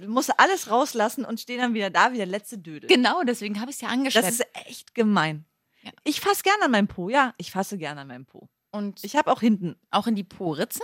ich 0.00 0.06
muss 0.06 0.28
alles 0.30 0.70
rauslassen 0.70 1.24
und 1.24 1.40
stehe 1.40 1.58
dann 1.58 1.72
wieder 1.74 1.90
da 1.90 2.12
wie 2.12 2.16
der 2.18 2.26
letzte 2.26 2.58
Dödel. 2.58 2.88
Genau, 2.88 3.22
deswegen 3.22 3.60
habe 3.60 3.70
ich 3.70 3.76
es 3.76 3.80
ja 3.82 3.88
Das 3.88 3.96
angeschleppt. 3.96 4.28
ist 4.28 4.46
echt 4.66 4.94
gemein. 4.94 5.44
Ja. 5.82 5.92
Ich 6.04 6.20
fasse 6.20 6.42
gerne 6.42 6.64
an 6.64 6.70
meinem 6.72 6.88
Po. 6.88 7.08
Ja, 7.08 7.32
ich 7.38 7.50
fasse 7.50 7.78
gerne 7.78 8.00
an 8.02 8.08
meinem 8.08 8.26
Po. 8.26 8.48
und 8.70 9.02
Ich 9.04 9.16
habe 9.16 9.30
auch 9.32 9.40
hinten. 9.40 9.76
auch 9.90 10.06
in 10.06 10.14
die 10.14 10.24
Po-Ritze? 10.24 10.82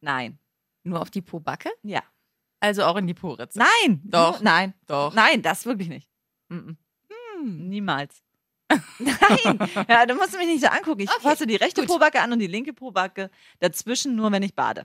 Nein. 0.00 0.38
Nur 0.84 1.00
auf 1.00 1.10
die 1.10 1.22
Po-Backe? 1.22 1.70
Ja. 1.82 2.02
Also 2.60 2.84
auch 2.84 2.96
in 2.96 3.06
die 3.06 3.14
Po-Ritze? 3.14 3.58
Nein. 3.58 4.00
Doch. 4.04 4.40
Nein. 4.40 4.74
Doch. 4.86 5.14
Nein, 5.14 5.42
das 5.42 5.64
wirklich 5.66 5.88
nicht. 5.88 6.08
Mm-mm. 6.52 6.76
Hm. 7.36 7.68
Niemals. 7.68 8.22
Nein, 8.98 9.58
ja, 9.88 10.04
du 10.06 10.14
musst 10.14 10.36
mich 10.36 10.46
nicht 10.46 10.60
so 10.60 10.66
angucken. 10.68 11.00
Ich 11.02 11.10
Okay, 11.10 11.20
fasse 11.22 11.46
die 11.46 11.56
rechte 11.56 11.80
gut. 11.82 11.88
Pobacke 11.88 12.20
an 12.20 12.32
und 12.32 12.38
die 12.38 12.46
linke 12.48 12.72
Pobacke 12.74 13.30
dazwischen 13.60 14.14
nur, 14.16 14.30
wenn 14.32 14.42
ich 14.42 14.54
bade. 14.54 14.84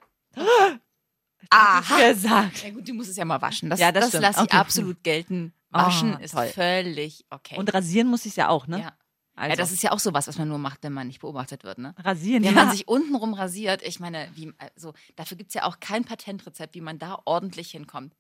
Aha. 1.49 2.07
gesagt. 2.09 2.63
Ja 2.63 2.69
gut, 2.69 2.87
du 2.87 2.93
musst 2.93 3.09
es 3.09 3.17
ja 3.17 3.25
mal 3.25 3.41
waschen. 3.41 3.69
Das, 3.69 3.79
Ja, 3.79 3.91
das 3.91 4.11
das, 4.11 4.21
lasse 4.21 4.39
ich 4.41 4.45
Okay. 4.49 4.57
absolut 4.57 5.03
gelten. 5.03 5.53
Waschen 5.71 6.15
Ah, 6.15 6.19
ist 6.19 6.33
toll. 6.35 6.47
völlig 6.47 7.25
okay. 7.31 7.57
Und 7.57 7.73
rasieren 7.73 8.07
muss 8.07 8.25
ich 8.25 8.35
ja 8.35 8.49
auch, 8.49 8.67
ne? 8.67 8.79
ja. 8.81 8.93
Also, 9.35 9.49
Ja, 9.51 9.55
das 9.55 9.71
ist 9.71 9.83
ja 9.83 9.91
auch 9.91 9.99
sowas, 9.99 10.27
was 10.27 10.37
man 10.37 10.47
nur 10.47 10.59
macht, 10.59 10.83
wenn 10.83 10.93
man 10.93 11.07
nicht 11.07 11.21
beobachtet 11.21 11.63
wird, 11.63 11.79
ne? 11.79 11.95
rasieren. 11.97 12.43
Wenn 12.43 12.55
ja. 12.55 12.65
man 12.65 12.71
sich 12.71 12.87
untenrum 12.87 13.33
rasiert, 13.33 13.81
ich 13.81 13.99
meine, 13.99 14.29
wie, 14.35 14.53
also, 14.75 14.93
dafür 15.15 15.37
gibt 15.37 15.49
es 15.49 15.53
ja 15.55 15.63
auch 15.63 15.79
kein 15.79 16.05
Patentrezept, 16.05 16.75
wie 16.75 16.81
man 16.81 16.99
da 16.99 17.19
ordentlich 17.25 17.71
hinkommt. 17.71 18.13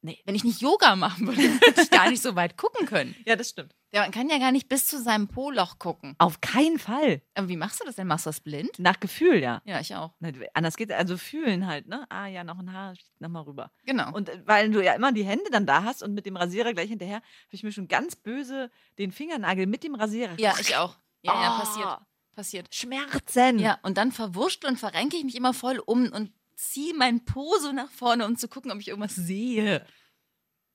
Nee. 0.00 0.20
Wenn 0.24 0.34
ich 0.36 0.44
nicht 0.44 0.60
Yoga 0.60 0.94
machen 0.96 1.26
würde, 1.26 1.38
würde 1.60 1.82
ich 1.82 1.90
gar 1.90 2.08
nicht 2.08 2.22
so 2.22 2.36
weit 2.36 2.56
gucken 2.56 2.86
können. 2.86 3.14
ja, 3.26 3.34
das 3.36 3.50
stimmt. 3.50 3.74
Ja, 3.92 4.02
man 4.02 4.10
kann 4.12 4.28
ja 4.28 4.38
gar 4.38 4.52
nicht 4.52 4.68
bis 4.68 4.86
zu 4.86 5.02
seinem 5.02 5.28
Po-Loch 5.28 5.78
gucken. 5.78 6.14
Auf 6.18 6.40
keinen 6.42 6.78
Fall. 6.78 7.22
Aber 7.34 7.48
wie 7.48 7.56
machst 7.56 7.80
du 7.80 7.84
das 7.86 7.96
denn? 7.96 8.06
Machst 8.06 8.26
du 8.26 8.28
das 8.28 8.40
blind? 8.40 8.78
Nach 8.78 9.00
Gefühl, 9.00 9.38
ja. 9.40 9.62
Ja, 9.64 9.80
ich 9.80 9.94
auch. 9.94 10.12
Na, 10.20 10.30
Anders 10.54 10.76
geht 10.76 10.92
also 10.92 11.16
fühlen 11.16 11.66
halt, 11.66 11.88
ne? 11.88 12.04
Ah 12.10 12.26
ja, 12.26 12.44
noch 12.44 12.58
ein 12.58 12.72
Haar, 12.72 12.94
nochmal 13.18 13.44
rüber. 13.44 13.72
Genau. 13.86 14.12
Und 14.12 14.28
äh, 14.28 14.42
weil 14.44 14.70
du 14.70 14.84
ja 14.84 14.92
immer 14.92 15.10
die 15.12 15.24
Hände 15.24 15.50
dann 15.50 15.64
da 15.66 15.84
hast 15.84 16.02
und 16.02 16.12
mit 16.14 16.26
dem 16.26 16.36
Rasierer 16.36 16.74
gleich 16.74 16.90
hinterher, 16.90 17.16
habe 17.16 17.24
ich 17.52 17.62
mir 17.62 17.72
schon 17.72 17.88
ganz 17.88 18.14
böse 18.14 18.70
den 18.98 19.10
Fingernagel 19.10 19.66
mit 19.66 19.82
dem 19.84 19.94
Rasierer. 19.94 20.38
ja, 20.38 20.54
ich 20.60 20.76
auch. 20.76 20.96
Ja, 21.22 21.32
ja, 21.32 21.50
Ah, 21.54 21.58
passiert. 21.60 21.98
Passiert. 22.34 22.74
Schmerzen. 22.74 23.58
Ja, 23.58 23.78
und 23.82 23.96
dann 23.98 24.12
verwurschtel 24.12 24.70
und 24.70 24.76
verrenke 24.78 25.16
ich 25.16 25.24
mich 25.24 25.34
immer 25.34 25.54
voll 25.54 25.78
um 25.84 26.12
und 26.12 26.30
ziehe 26.58 26.94
meinen 26.94 27.24
Po 27.24 27.56
so 27.60 27.72
nach 27.72 27.90
vorne, 27.90 28.26
um 28.26 28.36
zu 28.36 28.48
gucken, 28.48 28.70
ob 28.70 28.80
ich 28.80 28.88
irgendwas 28.88 29.14
sehe 29.14 29.86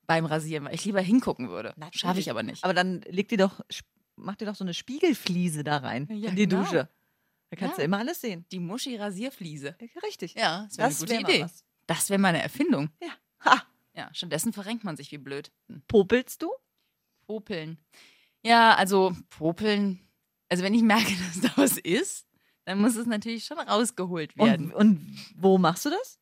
beim 0.06 0.24
Rasieren, 0.26 0.64
weil 0.66 0.74
ich 0.74 0.84
lieber 0.84 1.00
hingucken 1.00 1.48
würde. 1.48 1.74
Schaffe 1.92 2.20
ich 2.20 2.30
aber 2.30 2.42
nicht. 2.42 2.64
Aber 2.64 2.74
dann 2.74 3.00
leg 3.02 3.28
dir 3.28 3.38
doch, 3.38 3.60
mach 4.16 4.36
dir 4.36 4.46
doch 4.46 4.54
so 4.56 4.64
eine 4.64 4.74
Spiegelfliese 4.74 5.64
da 5.64 5.78
rein 5.78 6.06
Ja, 6.10 6.30
in 6.30 6.36
die 6.36 6.46
genau. 6.48 6.62
Dusche. 6.62 6.88
Da 7.50 7.56
kannst 7.56 7.72
Ja. 7.78 7.82
du 7.82 7.84
immer 7.84 7.98
alles 7.98 8.20
sehen. 8.20 8.44
Die 8.50 8.58
Muschi-Rasierfliese. 8.58 9.76
Richtig. 10.02 10.34
Ja, 10.34 10.66
das 10.76 10.78
wäre 10.78 10.86
eine 10.88 10.96
gute 10.96 11.14
mal 11.14 11.20
Idee. 11.30 11.42
was. 11.44 11.64
Das 11.86 12.10
wäre 12.10 12.18
meine 12.18 12.42
Erfindung. 12.42 12.90
Ja. 13.02 13.10
Ha. 13.44 13.62
Ja, 13.94 14.10
stattdessen 14.12 14.52
verrenkt 14.52 14.84
man 14.84 14.96
sich 14.96 15.12
wie 15.12 15.18
blöd. 15.18 15.52
Hm. 15.68 15.82
Popelst 15.86 16.42
du? 16.42 16.50
Popeln. 17.26 17.78
Ja, 18.42 18.74
also 18.74 19.16
Popeln. 19.30 20.00
Also 20.48 20.62
wenn 20.64 20.74
ich 20.74 20.82
merke, 20.82 21.12
dass 21.28 21.40
da 21.40 21.50
was 21.56 21.78
ist, 21.78 22.26
dann 22.64 22.80
muss 22.80 22.96
es 22.96 23.06
natürlich 23.06 23.44
schon 23.44 23.58
rausgeholt 23.58 24.36
werden. 24.36 24.72
Und, 24.72 24.98
und 24.98 25.18
wo 25.36 25.58
machst 25.58 25.84
du 25.84 25.90
das? 25.90 26.18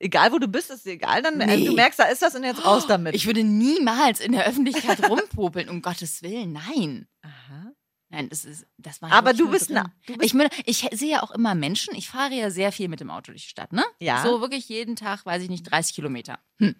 Egal, 0.00 0.30
wo 0.30 0.38
du 0.38 0.46
bist, 0.46 0.70
ist 0.70 0.86
dir 0.86 0.92
egal. 0.92 1.22
Dann, 1.22 1.40
äh, 1.40 1.56
Nee. 1.56 1.64
du 1.66 1.72
merkst, 1.72 1.98
da 1.98 2.04
ist 2.04 2.22
das 2.22 2.34
und 2.36 2.44
jetzt 2.44 2.64
raus 2.64 2.86
damit. 2.86 3.14
Ich 3.16 3.26
würde 3.26 3.42
niemals 3.42 4.20
in 4.20 4.30
der 4.32 4.46
Öffentlichkeit 4.46 5.08
rumpopeln, 5.08 5.68
um 5.68 5.82
Gottes 5.82 6.22
Willen. 6.22 6.52
Nein. 6.52 7.08
Aha. 7.22 7.72
Nein, 8.10 8.28
das 8.30 8.44
ist, 8.44 8.66
das 8.78 9.02
war 9.02 9.12
Aber 9.12 9.34
du 9.34 9.50
bist, 9.50 9.68
na, 9.70 9.92
du 10.06 10.14
bist 10.14 10.24
Ich, 10.24 10.34
meine, 10.34 10.50
ich 10.64 10.88
sehe 10.92 11.10
ja 11.10 11.22
auch 11.22 11.32
immer 11.32 11.54
Menschen. 11.54 11.94
Ich 11.94 12.08
fahre 12.08 12.32
ja 12.34 12.50
sehr 12.50 12.72
viel 12.72 12.88
mit 12.88 13.00
dem 13.00 13.10
Auto 13.10 13.32
durch 13.32 13.42
die 13.42 13.50
Stadt, 13.50 13.72
ne? 13.72 13.84
Ja. 14.00 14.22
So 14.22 14.40
wirklich 14.40 14.68
jeden 14.68 14.96
Tag, 14.96 15.26
weiß 15.26 15.42
ich 15.42 15.50
nicht, 15.50 15.64
30 15.64 15.94
Kilometer. 15.94 16.38
Hm. 16.58 16.74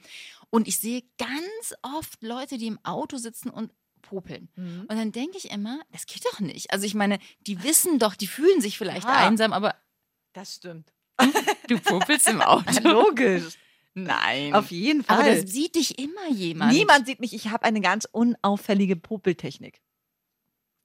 Und 0.51 0.69
ich 0.69 0.79
sehe 0.79 1.03
ganz 1.19 1.75
oft 1.83 2.23
Leute, 2.23 2.57
die 2.57 2.69
im 2.69 2.79
Auto 2.83 3.19
sitzen 3.19 3.51
und 3.51 3.73
popeln. 4.09 4.49
Mhm. 4.57 4.81
Und 4.89 4.91
dann 4.97 5.13
denke 5.13 5.37
ich 5.39 5.51
immer, 5.51 5.81
das 5.93 6.07
geht 6.07 6.25
doch 6.27 6.41
nicht. 6.41 6.73
Also 6.73 6.87
ich 6.87 6.95
meine, 6.95 7.19
die 7.47 7.63
wissen 7.63 7.99
doch, 7.99 8.15
die 8.15 8.27
fühlen 8.27 8.61
sich 8.61 8.79
vielleicht 8.79 9.07
Ah. 9.07 9.27
einsam, 9.27 9.53
aber 9.53 9.75
Das 10.33 10.55
stimmt. 10.57 10.93
du 11.69 11.79
popelst 11.81 12.29
im 12.29 12.41
Auto. 12.43 12.81
Logisch. 12.89 13.55
Nein. 13.95 14.55
Auf 14.55 14.71
jeden 14.71 15.03
Fall. 15.03 15.19
aber 15.19 15.35
das 15.35 15.51
sieht 15.51 15.75
dich 15.75 15.99
immer 15.99 16.29
jemand. 16.31 16.73
Niemand 16.73 17.07
sieht 17.07 17.19
mich. 17.21 17.33
Ich 17.35 17.49
habe 17.49 17.65
eine 17.65 17.81
ganz 17.81 18.07
unauffällige 18.11 18.95
Popeltechnik. 18.97 19.81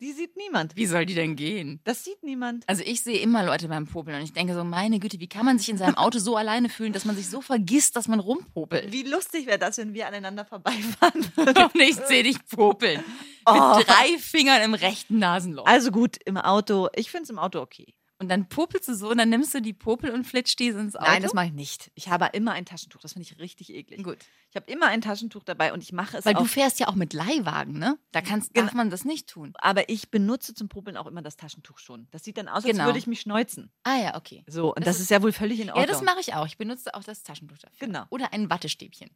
Die 0.04 0.12
sieht 0.12 0.36
niemand. 0.36 0.76
Wie 0.76 0.86
soll 0.86 1.06
die 1.06 1.16
denn 1.16 1.38
gehen? 1.38 1.80
Das 1.86 2.04
sieht 2.04 2.24
niemand. 2.24 2.68
Also 2.68 2.84
ich 2.86 3.04
sehe 3.04 3.20
immer 3.20 3.46
Leute 3.46 3.70
beim 3.70 3.88
Popeln 3.88 4.18
und 4.18 4.24
ich 4.24 4.34
denke 4.34 4.54
so, 4.54 4.66
meine 4.66 5.00
Güte, 5.00 5.18
wie 5.22 5.30
kann 5.30 5.46
man 5.46 5.58
sich 5.60 5.70
in 5.70 5.78
seinem 5.78 5.96
Auto 5.96 6.20
so 6.20 6.36
alleine 6.36 6.68
fühlen, 6.68 6.92
dass 6.92 7.06
man 7.06 7.16
sich 7.16 7.30
so 7.30 7.40
vergisst, 7.40 7.96
dass 7.96 8.10
man 8.10 8.20
rumpopelt? 8.20 8.92
Wie 8.92 9.04
lustig 9.04 9.46
wäre 9.46 9.60
das, 9.60 9.78
wenn 9.78 9.94
wir 9.94 10.06
aneinander 10.06 10.44
vorbeifahren 10.44 11.32
Und 11.38 11.82
ich 11.82 11.96
sehe 11.96 12.24
dich 12.24 12.36
popeln. 12.48 13.02
Oh. 13.46 13.78
Mit 13.78 13.88
drei 13.88 14.18
Fingern 14.20 14.62
im 14.64 14.74
rechten 14.74 15.20
Nasenloch. 15.20 15.68
Also 15.68 15.90
gut, 15.92 16.18
im 16.26 16.36
Auto. 16.36 16.90
Ich 16.94 17.10
finde 17.10 17.24
es 17.24 17.30
im 17.30 17.40
Auto 17.40 17.62
okay. 17.62 17.94
Und 18.24 18.30
dann 18.30 18.48
popelst 18.50 18.88
du 18.90 18.96
so 18.96 19.10
und 19.12 19.18
dann 19.18 19.30
nimmst 19.30 19.54
du 19.54 19.62
die 19.62 19.74
Popel 19.74 20.12
und 20.12 20.26
flitscht 20.26 20.60
die 20.60 20.68
ins 20.70 20.96
Auto. 20.96 21.06
Nein, 21.12 21.22
das 21.22 21.34
mache 21.34 21.48
ich 21.48 21.54
nicht. 21.54 21.92
Ich 21.96 22.10
habe 22.10 22.30
immer 22.34 22.52
ein 22.54 22.66
Taschentuch. 22.66 23.02
Das 23.02 23.14
finde 23.14 23.28
ich 23.30 23.38
richtig 23.40 23.70
eklig. 23.74 24.04
Gut. 24.04 24.18
Ich 24.50 24.56
habe 24.56 24.72
immer 24.72 24.88
ein 24.88 25.02
Taschentuch 25.02 25.44
dabei 25.44 25.74
und 25.74 25.82
ich 25.84 25.92
mache 25.94 26.18
es 26.18 26.26
Weil 26.26 26.36
du 26.36 26.46
fährst 26.46 26.80
ja 26.80 26.88
auch 26.88 26.96
mit 26.96 27.14
Leihwagen, 27.14 27.78
ne? 27.80 27.98
Da 28.12 28.22
kannst, 28.22 28.56
darf 28.58 28.74
man 28.74 28.90
das 28.90 29.04
nicht 29.06 29.28
tun. 29.28 29.54
aber 29.60 29.90
ich 29.90 30.10
benutze 30.12 30.54
zum 30.54 30.70
Popeln 30.70 30.96
auch 30.98 31.08
immer 31.08 31.22
das 31.22 31.38
Taschentuch 31.38 31.80
schon. 31.80 32.08
Das 32.12 32.24
sieht 32.24 32.38
dann 32.38 32.48
aus, 32.48 32.64
als 32.64 32.66
Genau. 32.66 32.86
würde 32.86 33.00
ich 33.00 33.08
mich 33.08 33.22
schneuzen. 33.22 33.72
Ah 33.84 33.98
ja, 33.98 34.16
okay. 34.16 34.44
So, 34.48 34.70
und 34.70 34.80
Das 34.80 34.86
das, 34.86 34.96
ist- 34.98 35.02
ist 35.04 35.10
ja 35.12 35.22
wohl 35.22 35.32
völlig 35.34 35.60
in 35.60 35.70
Ordnung. 35.70 35.86
Ja, 35.86 35.92
das 35.92 36.02
mache 36.02 36.20
ich 36.20 36.34
auch. 36.36 36.46
Ich 36.46 36.58
benutze 36.58 36.94
auch 36.94 37.04
das 37.04 37.24
Taschentuch 37.24 37.58
dafür. 37.58 37.88
Genau. 37.88 38.06
Oder 38.10 38.32
ein 38.34 38.50
Wattestäbchen. 38.50 39.10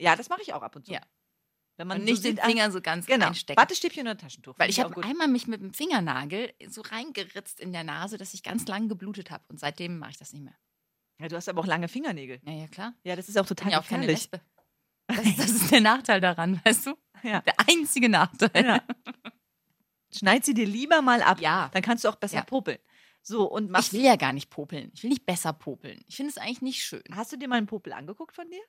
Ja, 0.00 0.16
das 0.16 0.28
mache 0.28 0.42
ich 0.42 0.54
auch 0.54 0.62
ab 0.62 0.74
und 0.76 0.86
zu. 0.86 0.92
Ja. 0.92 1.00
Wenn 1.78 1.86
man 1.88 2.02
nicht 2.04 2.22
so 2.22 2.28
den 2.28 2.36
Finger 2.38 2.70
so 2.70 2.80
ganz 2.82 3.06
Genau. 3.06 3.28
einstecken. 3.28 3.58
Wattestäbchen 3.58 4.02
oder 4.02 4.16
Taschentuch. 4.18 4.58
Weil 4.58 4.68
ich 4.68 4.80
habe 4.80 5.02
einmal 5.02 5.28
mich 5.28 5.46
mit 5.46 5.60
dem 5.62 5.72
Fingernagel 5.72 6.52
so 6.68 6.82
reingeritzt 6.82 7.60
in 7.60 7.72
der 7.72 7.84
Nase, 7.84 8.18
dass 8.18 8.34
ich 8.34 8.42
ganz 8.42 8.66
lang 8.66 8.88
geblutet 8.88 9.30
habe. 9.30 9.44
Und 9.48 9.58
seitdem 9.60 9.98
mache 9.98 10.10
ich 10.10 10.16
das 10.18 10.32
nicht 10.32 10.42
mehr. 10.44 10.58
Ja, 11.20 11.28
du 11.28 11.36
hast 11.36 11.48
aber 11.48 11.60
auch 11.60 11.66
lange 11.66 11.88
Fingernägel. 11.88 12.40
Ja, 12.44 12.52
ja, 12.52 12.66
klar. 12.68 12.94
Ja, 13.04 13.16
das 13.16 13.28
ist 13.28 13.38
auch 13.38 13.42
Ich 13.44 13.48
bin 13.48 13.56
total 13.56 13.72
ja 13.72 13.80
auch 13.80 13.86
keine 13.86 14.06
gefährlich. 14.06 14.28
Das, 15.06 15.36
das 15.36 15.50
ist 15.50 15.70
der 15.70 15.80
Nachteil 15.80 16.20
daran, 16.20 16.60
weißt 16.64 16.86
du? 16.86 16.94
Ja. 17.22 17.40
Der 17.40 17.54
einzige 17.66 18.08
Nachteil. 18.08 18.50
Ja. 18.64 18.82
Schneid 20.14 20.44
sie 20.44 20.54
dir 20.54 20.66
lieber 20.66 21.00
mal 21.02 21.22
ab. 21.22 21.40
Ja. 21.40 21.70
Dann 21.72 21.82
kannst 21.82 22.04
du 22.04 22.08
auch 22.08 22.16
besser 22.16 22.36
Ja. 22.38 22.44
popeln. 22.44 22.78
So, 23.22 23.44
und 23.50 23.64
Ich 23.66 23.70
machst, 23.70 23.92
will 23.92 24.02
ja 24.02 24.16
gar 24.16 24.32
nicht 24.32 24.48
popeln. 24.50 24.90
Ich 24.94 25.02
will 25.02 25.10
nicht 25.10 25.26
besser 25.26 25.52
popeln. 25.52 26.02
Ich 26.06 26.16
finde 26.16 26.30
es 26.30 26.38
eigentlich 26.38 26.62
nicht 26.62 26.82
schön. 26.82 27.02
hast 27.12 27.32
du 27.32 27.36
dir 27.36 27.48
mal 27.48 27.56
einen 27.56 27.66
Popel 27.66 27.92
angeguckt 27.92 28.34
von 28.34 28.48
dir? 28.50 28.60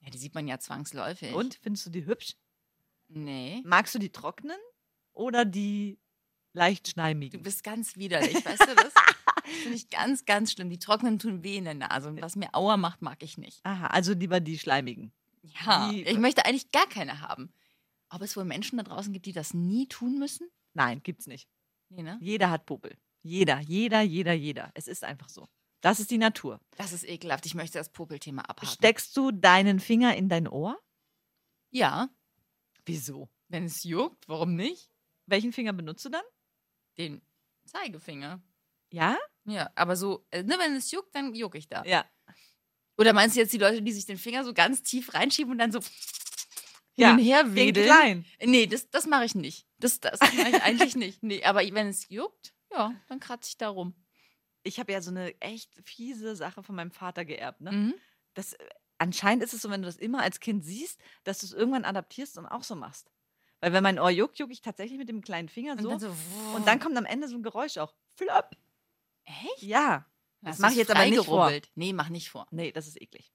Ja, 0.00 0.10
die 0.10 0.18
sieht 0.18 0.34
man 0.34 0.46
ja 0.48 0.58
zwangsläufig. 0.58 1.32
Und 1.34 1.54
findest 1.62 1.86
du 1.86 1.90
die 1.90 2.04
hübsch? 2.06 2.34
Nee. 3.14 3.62
Magst 3.64 3.94
du 3.94 3.98
die 3.98 4.10
trockenen 4.10 4.56
oder 5.12 5.44
die 5.44 5.98
leicht 6.54 6.86
Du 6.86 6.90
schleimigen? 6.92 7.42
bist 7.42 7.62
ganz 7.64 7.96
widerlich, 7.96 8.44
weißt 8.44 8.62
du 8.68 8.74
das? 8.74 8.92
Finde 9.62 9.76
ich 9.76 9.90
ganz, 9.90 10.24
ganz 10.24 10.52
schlimm. 10.52 10.70
Die 10.70 10.78
trocknen 10.78 11.18
tun 11.18 11.42
weh 11.42 11.56
in 11.56 11.64
der 11.64 11.74
Nase. 11.74 12.08
Und 12.08 12.22
was 12.22 12.36
mir 12.36 12.54
Aua 12.54 12.76
macht, 12.76 13.02
mag 13.02 13.22
ich 13.22 13.36
nicht. 13.38 13.60
Aha, 13.64 13.88
also 13.88 14.12
lieber 14.14 14.40
die 14.40 14.58
schleimigen. 14.58 15.12
Ja, 15.42 15.90
Die- 15.90 16.02
ich 16.04 16.18
möchte 16.18 16.44
eigentlich 16.46 16.70
gar 16.70 16.86
keine 16.86 17.20
haben. 17.20 17.52
Ob 18.10 18.22
es 18.22 18.36
wohl 18.36 18.44
Menschen 18.44 18.76
da 18.78 18.84
draußen 18.84 19.12
gibt, 19.12 19.26
die 19.26 19.32
das 19.32 19.52
nie 19.54 19.88
tun 19.88 20.18
müssen? 20.18 20.48
Nein, 20.74 21.02
gibt's 21.02 21.26
nicht. 21.26 21.48
Nee, 21.88 22.02
ne? 22.02 22.18
Jeder 22.20 22.50
hat 22.50 22.66
Popel. 22.66 22.96
Jeder, 23.22 23.58
jeder, 23.60 24.00
jeder, 24.02 24.32
jeder. 24.32 24.70
Es 24.74 24.88
ist 24.88 25.04
einfach 25.04 25.28
so. 25.28 25.48
Das 25.80 25.98
ist 26.00 26.10
die 26.10 26.18
Natur. 26.18 26.60
Das 26.76 26.92
ist 26.92 27.04
ekelhaft. 27.04 27.44
Ich 27.46 27.54
möchte 27.54 27.78
das 27.78 27.90
Popelthema 27.90 28.42
abhaken. 28.42 28.68
Steckst 28.72 29.16
du 29.16 29.32
deinen 29.32 29.80
Finger 29.80 30.16
in 30.16 30.28
dein 30.28 30.46
Ohr? 30.48 30.78
Ja, 31.70 32.08
Wieso? 32.86 33.28
wenn 33.48 33.64
es 33.64 33.84
juckt, 33.84 34.26
warum 34.28 34.54
nicht? 34.54 34.88
Welchen 35.26 35.52
Finger 35.52 35.74
benutzt 35.74 36.04
du 36.06 36.08
dann? 36.08 36.24
Den 36.96 37.20
Zeigefinger. 37.66 38.42
Ja? 38.90 39.18
Ja, 39.44 39.70
aber 39.74 39.94
so, 39.94 40.26
äh, 40.30 40.42
ne, 40.42 40.56
wenn 40.58 40.74
es 40.74 40.90
juckt, 40.90 41.14
dann 41.14 41.34
juck 41.34 41.54
ich 41.54 41.68
da. 41.68 41.84
Ja. 41.84 42.06
Oder 42.96 43.12
meinst 43.12 43.36
du 43.36 43.40
jetzt 43.40 43.52
die 43.52 43.58
Leute, 43.58 43.82
die 43.82 43.92
sich 43.92 44.06
den 44.06 44.16
Finger 44.16 44.42
so 44.44 44.54
ganz 44.54 44.82
tief 44.82 45.12
reinschieben 45.12 45.52
und 45.52 45.58
dann 45.58 45.70
so 45.70 45.80
Ja, 46.96 47.08
hin 47.10 47.18
und 47.18 47.24
her 47.24 47.54
wedeln? 47.54 47.86
kleinen. 47.86 48.26
Nee, 48.42 48.66
das, 48.66 48.88
das 48.88 49.06
mache 49.06 49.26
ich 49.26 49.34
nicht. 49.34 49.66
Das, 49.78 50.00
das 50.00 50.18
mache 50.20 50.48
ich 50.48 50.62
eigentlich 50.62 50.96
nicht. 50.96 51.22
Nee, 51.22 51.44
aber 51.44 51.60
wenn 51.60 51.88
es 51.88 52.08
juckt, 52.08 52.54
ja, 52.70 52.94
dann 53.08 53.20
kratze 53.20 53.50
ich 53.50 53.58
da 53.58 53.68
rum. 53.68 53.94
Ich 54.62 54.78
habe 54.78 54.92
ja 54.92 55.02
so 55.02 55.10
eine 55.10 55.38
echt 55.42 55.74
fiese 55.84 56.36
Sache 56.36 56.62
von 56.62 56.74
meinem 56.74 56.90
Vater 56.92 57.24
geerbt. 57.26 57.60
Ne? 57.60 57.72
Mhm. 57.72 57.94
Das, 58.34 58.54
äh, 58.54 58.68
anscheinend 59.02 59.44
ist 59.44 59.52
es 59.52 59.62
so, 59.62 59.70
wenn 59.70 59.82
du 59.82 59.86
das 59.86 59.96
immer 59.96 60.22
als 60.22 60.40
Kind 60.40 60.64
siehst, 60.64 60.98
dass 61.24 61.40
du 61.40 61.46
es 61.46 61.52
irgendwann 61.52 61.84
adaptierst 61.84 62.38
und 62.38 62.46
auch 62.46 62.62
so 62.62 62.74
machst. 62.74 63.10
Weil 63.60 63.72
wenn 63.72 63.82
mein 63.82 63.98
Ohr 63.98 64.10
juckt, 64.10 64.38
jucke 64.38 64.52
ich 64.52 64.60
tatsächlich 64.60 64.98
mit 64.98 65.08
dem 65.08 65.20
kleinen 65.22 65.48
Finger 65.48 65.72
Und 65.72 65.82
so. 65.82 65.90
dann 65.90 66.00
so, 66.00 66.08
und 66.56 66.66
dann 66.66 66.80
kommt 66.80 66.96
am 66.96 67.04
Ende 67.04 67.28
so 67.28 67.36
ein 67.36 67.42
Geräusch 67.42 67.78
auch. 67.78 67.94
Flop. 68.16 68.50
Echt? 69.24 69.62
Ja. 69.62 70.06
Hast 70.44 70.58
mach 70.58 70.68
du's 70.68 70.72
ich 70.72 70.78
jetzt 70.78 70.90
aber 70.90 71.06
nicht 71.06 71.24
vor. 71.24 71.52
Nee, 71.76 71.92
mach 71.92 72.08
nicht 72.08 72.28
vor. 72.30 72.46
Nee, 72.50 72.72
das 72.72 72.88
ist 72.88 73.00
eklig. 73.00 73.32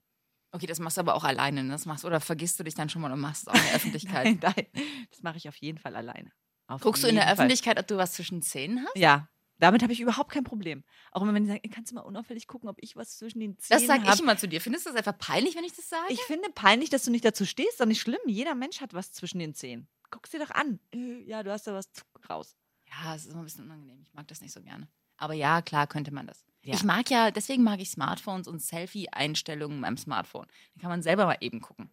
Okay, 0.52 0.66
das 0.66 0.80
machst 0.80 0.98
du 0.98 1.02
aber 1.02 1.16
auch 1.16 1.24
alleine. 1.24 1.64
ne? 1.64 1.72
Das 1.72 1.86
machst 1.86 2.04
oder 2.04 2.20
vergisst 2.20 2.60
du 2.60 2.64
dich 2.64 2.76
dann 2.76 2.90
schon 2.90 3.02
mal 3.02 3.12
und 3.12 3.20
machst 3.20 3.44
es 3.44 3.48
auch 3.48 3.54
in 3.56 3.64
der 3.64 3.76
Öffentlichkeit. 3.76 4.26
Nein, 4.26 4.40
nein. 4.42 4.68
Das 5.12 5.22
mache 5.24 5.38
ich 5.38 5.48
auf 5.48 5.56
jeden 5.58 5.78
Fall 5.78 5.96
alleine. 5.96 6.32
Auf 6.68 6.82
Guckst 6.82 7.04
du 7.04 7.08
in 7.08 7.16
der 7.16 7.24
Fall. 7.24 7.34
Öffentlichkeit, 7.34 7.80
ob 7.80 7.88
du 7.88 7.96
was 7.98 8.14
zwischen 8.14 8.42
Zähnen 8.42 8.84
hast? 8.86 8.98
Ja. 8.98 9.30
Damit 9.60 9.82
habe 9.84 9.92
ich 9.94 10.00
überhaupt 10.00 10.32
kein 10.32 10.44
Problem. 10.44 10.84
Auch 11.12 11.22
immer, 11.24 11.34
wenn 11.34 11.44
die 11.44 11.50
sagen, 11.50 11.62
kannst 11.72 11.92
du 11.92 11.96
mal 11.96 12.02
unauffällig 12.02 12.48
gucken, 12.48 12.70
ob 12.70 12.78
ich 12.80 12.96
was 12.96 13.18
zwischen 13.18 13.40
den 13.40 13.58
Zähnen 13.58 13.80
Das 13.80 13.88
sage 13.88 14.04
ich 14.14 14.20
immer 14.20 14.38
zu 14.38 14.48
dir. 14.48 14.62
Findest 14.62 14.86
du 14.86 14.90
das 14.92 14.98
einfach 14.98 15.18
peinlich, 15.18 15.56
wenn 15.56 15.64
ich 15.64 15.74
das 15.74 15.90
sage? 15.90 16.14
Ich 16.14 16.22
finde 16.22 16.50
peinlich, 16.52 16.90
dass 16.90 17.04
du 17.04 17.12
nicht 17.12 17.26
dazu 17.26 17.46
stehst, 17.46 17.80
doch 17.80 17.86
nicht 17.86 18.02
schlimm. 18.02 18.20
Jeder 18.28 18.54
Mensch 18.56 18.82
hat 18.82 18.94
was 18.94 19.12
zwischen 19.12 19.40
den 19.40 19.54
Zähnen. 19.56 19.88
Guck's 20.12 20.30
dir 20.30 20.40
doch 20.40 20.52
an. 20.52 20.80
Äh, 20.94 21.24
Ja, 21.24 21.44
du 21.44 21.52
hast 21.52 21.66
da 21.68 21.74
was 21.74 21.90
raus. 22.30 22.56
ja, 22.90 23.16
es 23.16 23.26
ist 23.26 23.32
immer 23.32 23.42
ein 23.42 23.46
bisschen 23.46 23.66
unangenehm. 23.66 24.00
Ich 24.02 24.14
mag 24.14 24.28
das 24.28 24.42
nicht 24.42 24.54
so 24.54 24.62
gerne. 24.62 24.88
Aber 25.18 25.34
ja, 25.34 25.62
klar 25.64 25.88
könnte 25.88 26.14
man 26.14 26.28
das. 26.28 26.46
Ja. 26.62 26.76
Ich 26.76 26.84
mag 26.84 27.10
ja, 27.10 27.32
deswegen 27.32 27.64
mag 27.64 27.80
ich 27.80 27.90
Smartphones 27.90 28.48
und 28.48 28.60
Selfie-Einstellungen 28.62 29.82
beim 29.82 29.98
Smartphone. 29.98 30.46
Dann 30.76 30.82
kann 30.82 30.90
man 30.92 31.02
selber 31.02 31.26
mal 31.26 31.38
eben 31.42 31.62
gucken, 31.62 31.90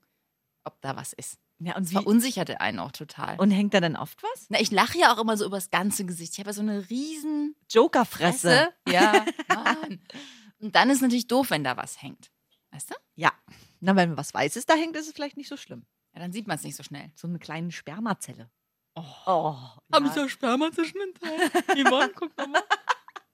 ob 0.64 0.80
da 0.82 0.96
was 0.96 1.12
ist. 1.14 1.38
Ja, 1.60 1.76
und, 1.76 1.84
Das 1.84 1.90
wie, 1.90 1.94
verunsicherte 1.94 2.60
einen 2.60 2.78
auch 2.80 2.92
total. 2.92 3.38
und 3.38 3.50
hängt 3.50 3.74
da 3.74 3.80
dann 3.80 3.96
oft 3.96 4.22
was? 4.22 4.46
Na, 4.48 4.60
ich 4.60 4.70
lache 4.70 4.98
ja 4.98 5.14
auch 5.14 5.18
immer 5.20 5.36
so 5.36 5.44
übers 5.46 5.70
ganze 5.70 6.04
Gesicht. 6.04 6.32
Ich 6.34 6.38
habe 6.40 6.50
ja 6.50 6.54
so 6.54 6.62
eine 6.62 6.90
riesen 6.90 7.54
Jokerfresse. 7.70 8.72
Fresse. 8.84 8.92
Ja, 8.92 9.24
Mann. 9.48 10.00
Und 10.60 10.74
dann 10.74 10.90
ist 10.90 11.00
natürlich 11.00 11.26
doof, 11.28 11.50
wenn 11.50 11.62
da 11.64 11.76
was 11.76 12.02
hängt. 12.02 12.30
Weißt 12.70 12.90
du? 12.90 12.94
Ja. 13.14 13.32
Na, 13.80 13.94
wenn 13.94 14.16
was 14.16 14.34
Weißes 14.34 14.66
da 14.66 14.74
hängt, 14.74 14.96
ist 14.96 15.06
es 15.06 15.12
vielleicht 15.12 15.36
nicht 15.36 15.48
so 15.48 15.56
schlimm. 15.56 15.86
Ja, 16.12 16.20
dann 16.20 16.32
sieht 16.32 16.46
man 16.46 16.56
es 16.56 16.64
nicht 16.64 16.76
so 16.76 16.82
schnell. 16.82 17.10
So 17.14 17.28
eine 17.28 17.38
kleine 17.38 17.70
Spermazelle. 17.70 18.50
Oh, 18.96 19.56
Haben 19.92 20.06
ja. 20.06 20.12
Sie 20.12 20.28
Sperma 20.28 20.70
zwischen 20.72 20.98
den 20.98 21.14
Teilen? 21.14 21.86
Yvonne, 21.86 22.12
guck 22.14 22.36
mal. 22.36 22.62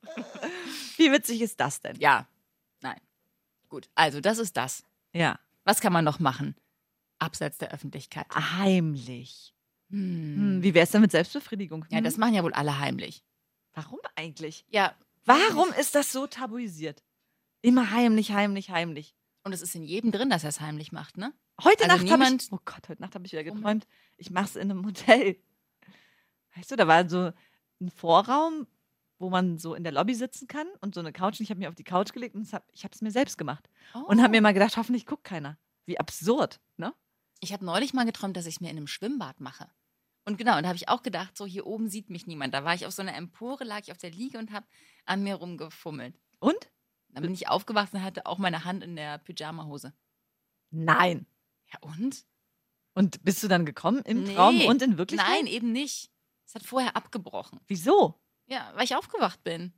Wie 0.97 1.13
witzig 1.13 1.41
ist 1.43 1.61
das 1.61 1.81
denn? 1.81 1.97
Ja, 1.99 2.27
nein. 2.81 3.01
Gut, 3.69 3.89
also 3.95 4.21
das 4.21 4.39
ist 4.39 4.57
das. 4.57 4.85
Ja. 5.13 5.39
Was 5.65 5.81
kann 5.81 5.93
man 5.93 6.05
noch 6.05 6.19
machen? 6.19 6.57
Abseits 7.21 7.59
der 7.59 7.73
Öffentlichkeit. 7.73 8.27
Heimlich. 8.35 9.55
Hm. 9.91 10.37
Hm, 10.37 10.63
wie 10.63 10.75
wäre 10.75 10.85
es 10.85 10.91
denn 10.91 11.01
mit 11.03 11.11
Selbstbefriedigung? 11.13 11.85
Ja, 11.91 11.99
Hm? 11.99 12.05
das 12.05 12.17
machen 12.17 12.35
ja 12.35 12.43
wohl 12.43 12.53
alle 12.55 12.79
heimlich. 12.79 13.23
Warum 13.75 13.99
eigentlich? 14.17 14.65
Ja, 14.71 14.95
Warum 15.27 15.69
ist 15.79 15.95
das 15.95 16.11
so 16.13 16.27
tabuisiert? 16.27 17.05
Immer 17.63 17.91
heimlich, 17.91 18.33
heimlich, 18.33 18.71
heimlich. 18.71 19.15
und 19.45 19.53
es 19.53 19.63
ist 19.63 19.75
in 19.75 19.83
jedem 19.85 20.11
drin, 20.13 20.31
dass 20.31 20.45
er 20.45 20.49
es 20.51 20.61
heimlich 20.61 20.93
macht, 20.93 21.17
ne? 21.19 21.33
Heute 21.63 21.85
Also 21.91 22.05
Nacht 22.07 22.11
habe 22.11 22.35
ich. 22.37 22.53
Oh 22.53 22.59
Gott, 22.65 22.89
heute 22.89 23.01
Nacht 23.03 23.15
habe 23.15 23.27
ich 23.27 23.33
wieder 23.33 23.45
Warum? 23.45 23.59
geträumt. 23.59 23.87
Ich 24.17 24.31
mache 24.31 24.47
es 24.47 24.57
in 24.57 24.71
einem 24.71 24.85
Hotel. 24.87 25.37
Weißt 26.57 26.71
du, 26.71 26.77
da 26.77 26.87
war 26.89 27.09
so 27.09 27.33
ein 27.81 27.91
Vorraum, 27.91 28.67
wo 29.19 29.31
man 29.31 29.59
so 29.59 29.75
in 29.75 29.83
der 29.85 29.93
Lobby 29.93 30.15
sitzen 30.15 30.49
kann 30.49 30.67
und 30.81 30.95
so 30.95 31.01
eine 31.01 31.13
Couch. 31.13 31.39
Und 31.39 31.45
ich 31.45 31.51
habe 31.51 31.61
mir 31.61 31.69
auf 31.69 31.75
die 31.75 31.85
Couch 31.85 32.13
gelegt 32.13 32.35
und 32.35 32.51
hab, 32.53 32.67
ich 32.73 32.85
habe 32.85 32.95
es 32.95 33.03
mir 33.03 33.11
selbst 33.11 33.37
gemacht. 33.39 33.69
Und 34.07 34.21
habe 34.23 34.31
mir 34.31 34.41
mal 34.41 34.55
gedacht, 34.55 34.77
hoffentlich 34.77 35.07
guckt 35.07 35.25
keiner. 35.25 35.59
Wie 35.87 35.99
absurd, 36.01 36.61
ne? 36.77 36.95
Ich 37.41 37.53
habe 37.53 37.65
neulich 37.65 37.95
mal 37.95 38.05
geträumt, 38.05 38.37
dass 38.37 38.47
ich 38.47 38.57
es 38.57 38.61
mir 38.61 38.71
in 38.71 38.77
einem 38.77 38.87
Schwimmbad 38.87 39.41
mache. 39.41 39.71
Und 40.27 40.37
genau, 40.37 40.57
und 40.57 40.63
da 40.63 40.69
habe 40.69 40.77
ich 40.77 40.89
auch 40.89 41.03
gedacht, 41.03 41.37
so 41.37 41.47
hier 41.47 41.67
oben 41.67 41.89
sieht 41.89 42.11
mich 42.11 42.27
niemand. 42.27 42.53
Da 42.55 42.65
war 42.65 42.75
ich 42.75 42.87
auf 42.87 42.93
so 42.93 43.03
einer 43.03 43.17
Empore, 43.17 43.65
lag 43.65 43.81
ich 43.81 43.93
auf 43.93 43.99
der 43.99 44.11
Liege 44.11 44.39
und 44.39 44.53
habe 44.53 44.67
an 45.07 45.23
mir 45.23 45.37
rumgefummelt. 45.37 46.15
Und? 46.39 46.71
Dann 47.09 47.23
bin 47.23 47.33
ich 47.33 47.49
aufgewacht 47.49 47.93
und 47.95 48.03
hatte 48.05 48.27
auch 48.27 48.39
meine 48.39 48.65
Hand 48.65 48.85
in 48.85 48.95
der 48.95 49.19
Pyjamahose. 49.19 49.93
Nein. 50.71 51.27
Ja, 51.73 51.79
und? 51.81 52.25
Und 52.95 53.25
bist 53.25 53.43
du 53.43 53.49
dann 53.49 53.67
gekommen 53.67 54.03
im 54.05 54.25
Nee. 54.25 54.35
Traum 54.35 54.61
und 54.67 54.83
in 54.83 54.99
Wirklichkeit? 54.99 55.29
Nein, 55.29 55.47
eben 55.47 55.73
nicht. 55.73 56.11
Es 56.47 56.55
hat 56.55 56.63
vorher 56.63 56.97
abgebrochen. 56.97 57.61
Wieso? 57.67 58.21
Ja, 58.47 58.71
weil 58.75 58.85
ich 58.85 58.95
aufgewacht 58.95 59.43
bin. 59.43 59.73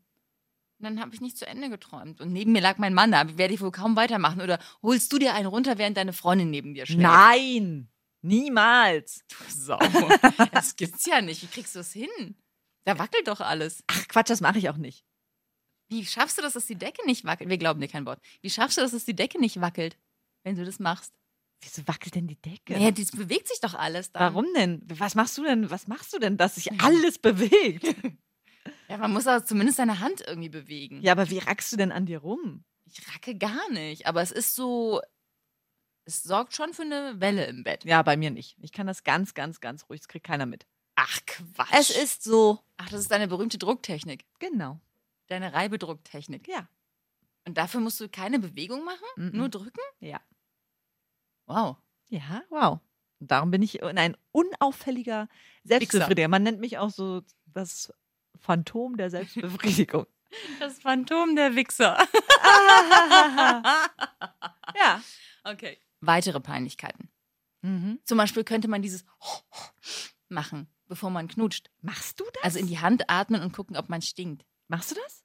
Und 0.82 0.96
dann 0.96 1.00
habe 1.00 1.14
ich 1.14 1.20
nicht 1.20 1.38
zu 1.38 1.46
Ende 1.46 1.70
geträumt. 1.70 2.20
Und 2.20 2.32
neben 2.32 2.50
mir 2.50 2.60
lag 2.60 2.76
mein 2.78 2.92
Mann, 2.92 3.12
da 3.12 3.38
werde 3.38 3.54
ich 3.54 3.60
wohl 3.60 3.70
kaum 3.70 3.94
weitermachen. 3.94 4.40
Oder 4.40 4.58
holst 4.82 5.12
du 5.12 5.18
dir 5.18 5.32
einen 5.32 5.46
runter, 5.46 5.78
während 5.78 5.96
deine 5.96 6.12
Freundin 6.12 6.50
neben 6.50 6.74
dir 6.74 6.86
schläft? 6.86 7.02
Nein. 7.02 7.88
Niemals. 8.22 9.24
Du 9.28 9.36
Sau. 9.48 9.78
Das 10.52 10.74
gibt's 10.74 11.06
ja 11.06 11.20
nicht. 11.20 11.40
Wie 11.42 11.46
kriegst 11.46 11.76
du 11.76 11.78
es 11.78 11.92
hin? 11.92 12.36
Da 12.84 12.98
wackelt 12.98 13.28
doch 13.28 13.40
alles. 13.40 13.84
Ach 13.86 14.08
Quatsch, 14.08 14.30
das 14.30 14.40
mache 14.40 14.58
ich 14.58 14.68
auch 14.70 14.76
nicht. 14.76 15.04
Wie 15.88 16.04
schaffst 16.04 16.38
du 16.38 16.42
das, 16.42 16.54
dass 16.54 16.66
die 16.66 16.74
Decke 16.74 17.06
nicht 17.06 17.24
wackelt? 17.24 17.48
Wir 17.48 17.58
glauben 17.58 17.80
dir 17.80 17.86
kein 17.88 18.04
Wort. 18.06 18.20
Wie 18.40 18.50
schaffst 18.50 18.76
du 18.76 18.80
das, 18.80 18.90
dass 18.90 19.04
die 19.04 19.14
Decke 19.14 19.38
nicht 19.38 19.60
wackelt, 19.60 19.96
wenn 20.42 20.56
du 20.56 20.64
das 20.64 20.80
machst? 20.80 21.12
Wieso 21.62 21.86
wackelt 21.86 22.16
denn 22.16 22.26
die 22.26 22.40
Decke? 22.40 22.72
Naja, 22.72 22.90
das 22.90 23.12
bewegt 23.12 23.46
sich 23.46 23.60
doch 23.60 23.74
alles 23.74 24.10
dann. 24.10 24.34
Warum 24.34 24.46
denn? 24.54 24.82
Was 24.86 25.14
machst 25.14 25.38
du 25.38 25.44
denn? 25.44 25.70
Was 25.70 25.86
machst 25.86 26.12
du 26.12 26.18
denn, 26.18 26.36
dass 26.36 26.56
sich 26.56 26.72
alles 26.80 27.18
bewegt? 27.18 27.94
Ja, 28.88 28.96
man 28.96 29.12
muss 29.12 29.26
aber 29.26 29.44
zumindest 29.44 29.78
seine 29.78 30.00
Hand 30.00 30.22
irgendwie 30.26 30.48
bewegen. 30.48 31.00
Ja, 31.02 31.12
aber 31.12 31.30
wie 31.30 31.38
rackst 31.38 31.72
du 31.72 31.76
denn 31.76 31.92
an 31.92 32.06
dir 32.06 32.18
rum? 32.18 32.64
Ich 32.84 33.08
racke 33.08 33.36
gar 33.36 33.70
nicht. 33.70 34.06
Aber 34.06 34.22
es 34.22 34.30
ist 34.30 34.54
so. 34.54 35.00
Es 36.04 36.22
sorgt 36.22 36.54
schon 36.54 36.74
für 36.74 36.82
eine 36.82 37.20
Welle 37.20 37.46
im 37.46 37.62
Bett. 37.62 37.84
Ja, 37.84 38.02
bei 38.02 38.16
mir 38.16 38.30
nicht. 38.30 38.56
Ich 38.60 38.72
kann 38.72 38.86
das 38.86 39.04
ganz, 39.04 39.34
ganz, 39.34 39.60
ganz 39.60 39.88
ruhig. 39.88 40.00
Das 40.00 40.08
kriegt 40.08 40.26
keiner 40.26 40.46
mit. 40.46 40.66
Ach, 40.96 41.18
Quatsch. 41.26 41.72
Es 41.72 41.90
ist 41.90 42.24
so. 42.24 42.60
Ach, 42.76 42.88
das 42.90 43.00
ist 43.00 43.10
deine 43.10 43.28
berühmte 43.28 43.58
Drucktechnik. 43.58 44.24
Genau. 44.38 44.80
Deine 45.28 45.52
Reibedrucktechnik. 45.52 46.48
Ja. 46.48 46.68
Und 47.46 47.56
dafür 47.56 47.80
musst 47.80 48.00
du 48.00 48.08
keine 48.08 48.38
Bewegung 48.38 48.84
machen? 48.84 49.06
Mhm. 49.16 49.30
Nur 49.32 49.48
drücken? 49.48 49.80
Ja. 50.00 50.20
Wow. 51.46 51.76
Ja, 52.08 52.42
wow. 52.50 52.80
Und 53.20 53.30
darum 53.30 53.50
bin 53.50 53.62
ich 53.62 53.82
ein 53.82 54.16
unauffälliger 54.32 55.28
Selbstbefriediger. 55.64 56.28
Man 56.28 56.42
nennt 56.42 56.60
mich 56.60 56.78
auch 56.78 56.90
so 56.90 57.22
das 57.46 57.92
Phantom 58.42 58.96
der 58.96 59.10
Selbstbefriedigung. 59.10 60.06
Das 60.58 60.78
Phantom 60.78 61.36
der 61.36 61.56
Wichser. 61.56 61.94
ja. 64.74 65.02
okay. 65.44 65.76
Weitere 66.00 66.40
Peinlichkeiten. 66.40 67.10
Mhm. 67.60 68.00
Zum 68.04 68.16
Beispiel 68.16 68.42
könnte 68.42 68.66
man 68.66 68.80
dieses 68.80 69.04
machen, 70.30 70.68
bevor 70.86 71.10
man 71.10 71.28
knutscht. 71.28 71.70
Machst 71.82 72.18
du 72.18 72.24
das? 72.32 72.44
Also 72.44 72.58
in 72.60 72.66
die 72.66 72.78
Hand 72.78 73.10
atmen 73.10 73.42
und 73.42 73.52
gucken, 73.52 73.76
ob 73.76 73.90
man 73.90 74.00
stinkt. 74.00 74.46
Machst 74.68 74.92
du 74.92 74.94
das? 74.94 75.22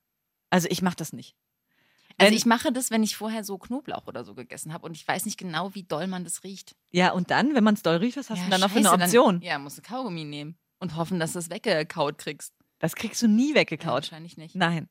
Also 0.50 0.68
ich 0.70 0.82
mache 0.82 0.98
das 0.98 1.13
nicht. 1.13 1.38
Also 2.18 2.36
ich 2.36 2.46
mache 2.46 2.74
das, 2.74 2.92
wenn 2.92 3.04
ich 3.04 3.15
vorher 3.15 3.46
so 3.46 3.58
Knoblauch 3.58 4.08
oder 4.08 4.24
so 4.24 4.34
gegessen 4.34 4.74
habe 4.74 4.86
und 4.86 4.98
ich 4.98 5.08
weiß 5.08 5.26
nicht 5.26 5.38
genau, 5.38 5.74
wie 5.76 5.84
doll 5.84 6.08
man 6.08 6.24
das 6.24 6.44
riecht. 6.44 6.76
Ja, 6.89 7.12
und 7.12 7.32
dann, 7.32 7.54
wenn 7.54 7.63
man 7.63 7.76
es 7.76 7.84
doll 7.84 7.98
riecht, 7.98 8.18
was 8.18 8.30
hast 8.30 8.39
ja, 8.39 8.46
du 8.46 8.50
dann 8.50 8.62
noch 8.62 8.72
für 8.72 8.80
eine 8.80 8.92
Option? 8.92 9.36
Dann, 9.36 9.42
ja, 9.48 9.60
musst 9.60 9.78
du 9.78 9.82
Kaugummi 9.84 10.24
nehmen 10.26 10.58
und 10.80 10.96
hoffen, 10.96 11.20
dass 11.20 11.34
du 11.34 11.39
es 11.39 11.50
weggekaut 11.50 12.18
kriegst. 12.18 12.57
Das 12.80 12.96
kriegst 12.96 13.22
du 13.22 13.28
nie 13.28 13.50
Ja, 13.50 13.56
weggekaut. 13.56 13.94
wahrscheinlich 13.94 14.38
nicht. 14.38 14.56
Nein. 14.56 14.90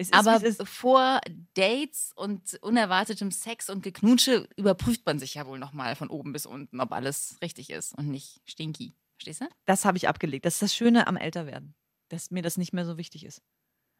Ist, 0.00 0.14
Aber 0.14 0.40
vor 0.64 1.20
Dates 1.54 2.12
und 2.14 2.56
unerwartetem 2.62 3.32
Sex 3.32 3.68
und 3.68 3.82
Geknutsche 3.82 4.48
überprüft 4.56 5.04
man 5.04 5.18
sich 5.18 5.34
ja 5.34 5.44
wohl 5.46 5.58
nochmal 5.58 5.96
von 5.96 6.08
oben 6.08 6.32
bis 6.32 6.46
unten, 6.46 6.80
ob 6.80 6.92
alles 6.92 7.36
richtig 7.42 7.70
ist 7.70 7.94
und 7.98 8.08
nicht 8.08 8.40
stinky. 8.44 8.94
Verstehst 9.16 9.40
du? 9.40 9.46
das 9.64 9.84
habe 9.84 9.96
ich 9.98 10.06
abgelegt. 10.06 10.44
Das 10.46 10.54
ist 10.54 10.62
das 10.62 10.74
Schöne 10.76 11.08
am 11.08 11.16
Älterwerden, 11.16 11.74
dass 12.08 12.30
mir 12.30 12.42
das 12.42 12.56
nicht 12.56 12.72
mehr 12.72 12.84
so 12.86 12.96
wichtig 12.96 13.24
ist. 13.24 13.42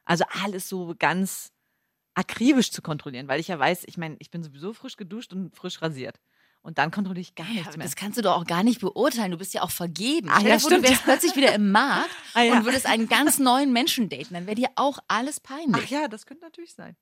Also 0.04 0.24
alles 0.44 0.68
so 0.68 0.94
ganz 0.96 1.50
akribisch 2.14 2.70
zu 2.70 2.80
kontrollieren, 2.80 3.26
weil 3.26 3.40
ich 3.40 3.48
ja 3.48 3.58
weiß, 3.58 3.82
ich 3.86 3.98
meine, 3.98 4.14
ich 4.20 4.30
bin 4.30 4.44
sowieso 4.44 4.72
frisch 4.72 4.96
geduscht 4.96 5.32
und 5.32 5.54
frisch 5.56 5.82
rasiert. 5.82 6.20
Und 6.68 6.76
dann 6.76 6.90
kontrolliere 6.90 7.22
ich 7.22 7.34
gar 7.34 7.46
Ja, 7.46 7.54
nichts 7.54 7.78
mehr. 7.78 7.86
das 7.86 7.96
kannst 7.96 8.18
du 8.18 8.22
doch 8.22 8.36
auch 8.36 8.44
gar 8.44 8.62
nicht 8.62 8.78
beurteilen. 8.82 9.30
Du 9.30 9.38
bist 9.38 9.54
ja 9.54 9.62
auch 9.62 9.70
vergeben. 9.70 10.28
Stell 10.38 10.48
ja, 10.50 10.58
du 10.58 10.82
wärst 10.82 11.02
plötzlich 11.02 11.34
wieder 11.34 11.54
im 11.54 11.70
Markt 11.72 12.10
Ah, 12.34 12.42
ja. 12.42 12.58
und 12.58 12.66
würdest 12.66 12.84
einen 12.84 13.08
ganz 13.08 13.38
neuen 13.38 13.72
Menschen 13.72 14.10
daten. 14.10 14.34
Dann 14.34 14.44
wäre 14.44 14.54
dir 14.56 14.68
auch 14.76 14.98
alles 15.08 15.40
peinlich. 15.40 15.82
Ach 15.82 15.88
ja, 15.88 16.08
das 16.08 16.26
könnte 16.26 16.44
natürlich 16.44 16.74
sein. 16.74 16.94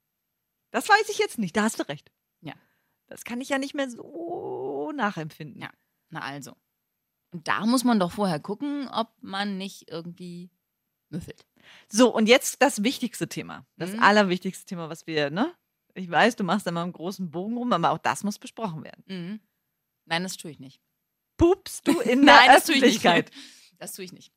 Das 0.70 0.88
weiß 0.88 1.08
ich 1.08 1.18
jetzt 1.18 1.38
nicht, 1.38 1.56
da 1.56 1.64
hast 1.64 1.80
du 1.80 1.88
recht. 1.88 2.12
Ja. 2.42 2.52
Das 3.08 3.24
kann 3.24 3.40
ich 3.40 3.48
ja 3.48 3.58
nicht 3.58 3.74
mehr 3.74 3.90
so 3.90 4.92
nachempfinden. 4.94 5.60
Ja. 5.60 5.70
Na 6.10 6.20
also. 6.20 6.52
Und 7.32 7.48
da 7.48 7.66
muss 7.66 7.82
man 7.82 7.98
doch 7.98 8.12
vorher 8.12 8.38
gucken, 8.38 8.88
ob 8.88 9.08
man 9.20 9.58
nicht 9.58 9.90
irgendwie 9.90 10.48
müffelt. 11.08 11.44
So, 11.88 12.14
und 12.14 12.28
jetzt 12.28 12.62
das 12.62 12.84
wichtigste 12.84 13.28
Thema. 13.28 13.66
Das 13.76 13.90
Mhm. 13.90 14.00
allerwichtigste 14.02 14.64
Thema, 14.64 14.88
was 14.88 15.08
wir, 15.08 15.30
ne? 15.30 15.52
Ich 15.94 16.08
weiß, 16.08 16.36
du 16.36 16.44
machst 16.44 16.66
da 16.68 16.70
mal 16.70 16.82
einen 16.84 16.92
großen 16.92 17.30
Bogen 17.32 17.56
rum, 17.56 17.72
aber 17.72 17.90
auch 17.90 17.98
das 17.98 18.22
muss 18.22 18.38
besprochen 18.38 18.84
werden. 18.84 19.02
Mhm. 19.08 19.40
Nein, 20.06 20.22
das 20.22 20.36
tue 20.36 20.50
ich 20.50 20.58
nicht. 20.60 20.80
Pupst 21.36 21.86
du 21.86 22.00
in 22.00 22.20
Nein, 22.24 22.46
der 22.46 22.54
das 22.54 22.64
tue 22.66 22.74
ich 22.76 22.80
nicht. 22.82 23.04
Öffentlichkeit? 23.04 23.30
Das 23.78 23.92
tue 23.92 24.04
ich 24.04 24.12
nicht. 24.12 24.32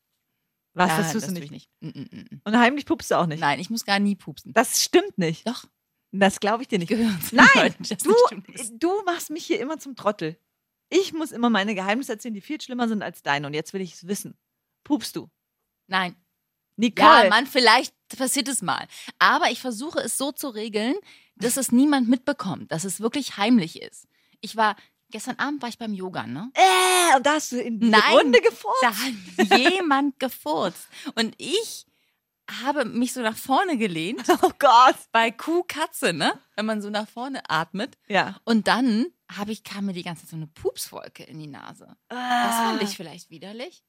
Was, 0.73 0.89
Ja, 0.89 0.97
das 0.97 1.11
tust 1.13 1.27
das 1.27 1.33
du 1.33 1.39
tue 1.39 1.49
nicht? 1.49 1.69
ich 1.81 1.83
nicht. 1.91 1.95
Mm, 1.95 1.99
mm, 1.99 2.19
mm. 2.35 2.41
Und 2.43 2.57
heimlich 2.57 2.85
pupst 2.85 3.09
du 3.11 3.15
auch 3.15 3.25
nicht? 3.25 3.39
Nein, 3.39 3.59
ich 3.59 3.69
muss 3.69 3.85
gar 3.85 3.99
nie 3.99 4.15
pupsen. 4.15 4.53
Das 4.53 4.83
stimmt 4.83 5.17
nicht. 5.17 5.47
Doch, 5.47 5.65
Das 6.11 6.39
glaube 6.39 6.63
ich 6.63 6.67
dir 6.67 6.79
nicht. 6.79 6.89
zu 6.89 7.35
Nein, 7.35 7.75
das 7.79 7.99
Du, 7.99 8.13
du 8.73 9.03
machst 9.05 9.29
mich 9.29 9.45
hier 9.45 9.59
immer 9.59 9.79
zum 9.79 9.95
Trottel. 9.95 10.37
Ich 10.89 11.13
muss 11.13 11.31
immer 11.31 11.49
meine 11.49 11.75
Geheimnisse 11.75 12.13
erzählen, 12.13 12.33
die 12.33 12.41
viel 12.41 12.59
schlimmer 12.59 12.87
sind 12.87 13.01
als 13.03 13.21
deine. 13.21 13.47
Und 13.47 13.53
jetzt 13.53 13.73
will 13.73 13.81
ich 13.81 13.93
es 13.93 14.07
wissen. 14.07 14.37
Pupst 14.83 15.15
du? 15.15 15.29
Nein. 15.87 16.15
Nicole. 16.77 17.23
Ja, 17.25 17.29
Mann, 17.29 17.45
vielleicht 17.45 17.93
passiert 18.17 18.47
es 18.47 18.61
mal. 18.61 18.87
Aber 19.19 19.51
ich 19.51 19.59
versuche 19.59 19.99
es 19.99 20.17
so 20.17 20.31
zu 20.31 20.49
regeln, 20.49 20.95
dass 21.35 21.57
es 21.57 21.71
niemand 21.71 22.07
mitbekommt, 22.09 22.71
dass 22.71 22.85
es 22.85 23.01
wirklich 23.01 23.37
heimlich 23.37 23.81
ist. 23.81 24.07
Ich 24.41 24.55
war, 24.55 24.75
gestern 25.11 25.37
Abend 25.39 25.61
war 25.61 25.69
ich 25.69 25.77
beim 25.77 25.93
Yoga, 25.93 26.25
ne? 26.27 26.51
äh, 26.53 27.15
und 27.17 27.25
da 27.25 27.33
hast 27.33 27.51
du 27.51 27.59
in 27.61 27.79
die 27.79 27.89
Nein. 27.89 28.01
Runde 28.11 28.41
gefurzt. 28.41 28.81
Da 28.83 28.91
hat 28.95 29.59
jemand 29.59 30.19
gefurzt. 30.19 30.87
Und 31.15 31.33
ich 31.37 31.85
habe 32.63 32.85
mich 32.85 33.13
so 33.13 33.21
nach 33.21 33.37
vorne 33.37 33.77
gelehnt, 33.77 34.23
Oh 34.41 34.51
Gott. 34.57 34.95
bei 35.11 35.29
Kuh, 35.31 35.63
Katze, 35.63 36.13
ne? 36.13 36.33
Wenn 36.55 36.65
man 36.65 36.81
so 36.81 36.89
nach 36.89 37.07
vorne 37.07 37.47
atmet. 37.49 37.97
Ja. 38.07 38.37
Und 38.43 38.67
dann 38.67 39.05
habe 39.31 39.51
ich, 39.51 39.63
kam 39.63 39.85
mir 39.85 39.93
die 39.93 40.01
ganze 40.03 40.23
Zeit 40.23 40.31
so 40.31 40.35
eine 40.35 40.47
Pupswolke 40.47 41.23
in 41.23 41.37
die 41.39 41.47
Nase. 41.47 41.95
Das 42.07 42.55
fand 42.55 42.81
Ah. 42.81 42.83
ich 42.83 42.95
vielleicht 42.97 43.29
widerlich. 43.29 43.83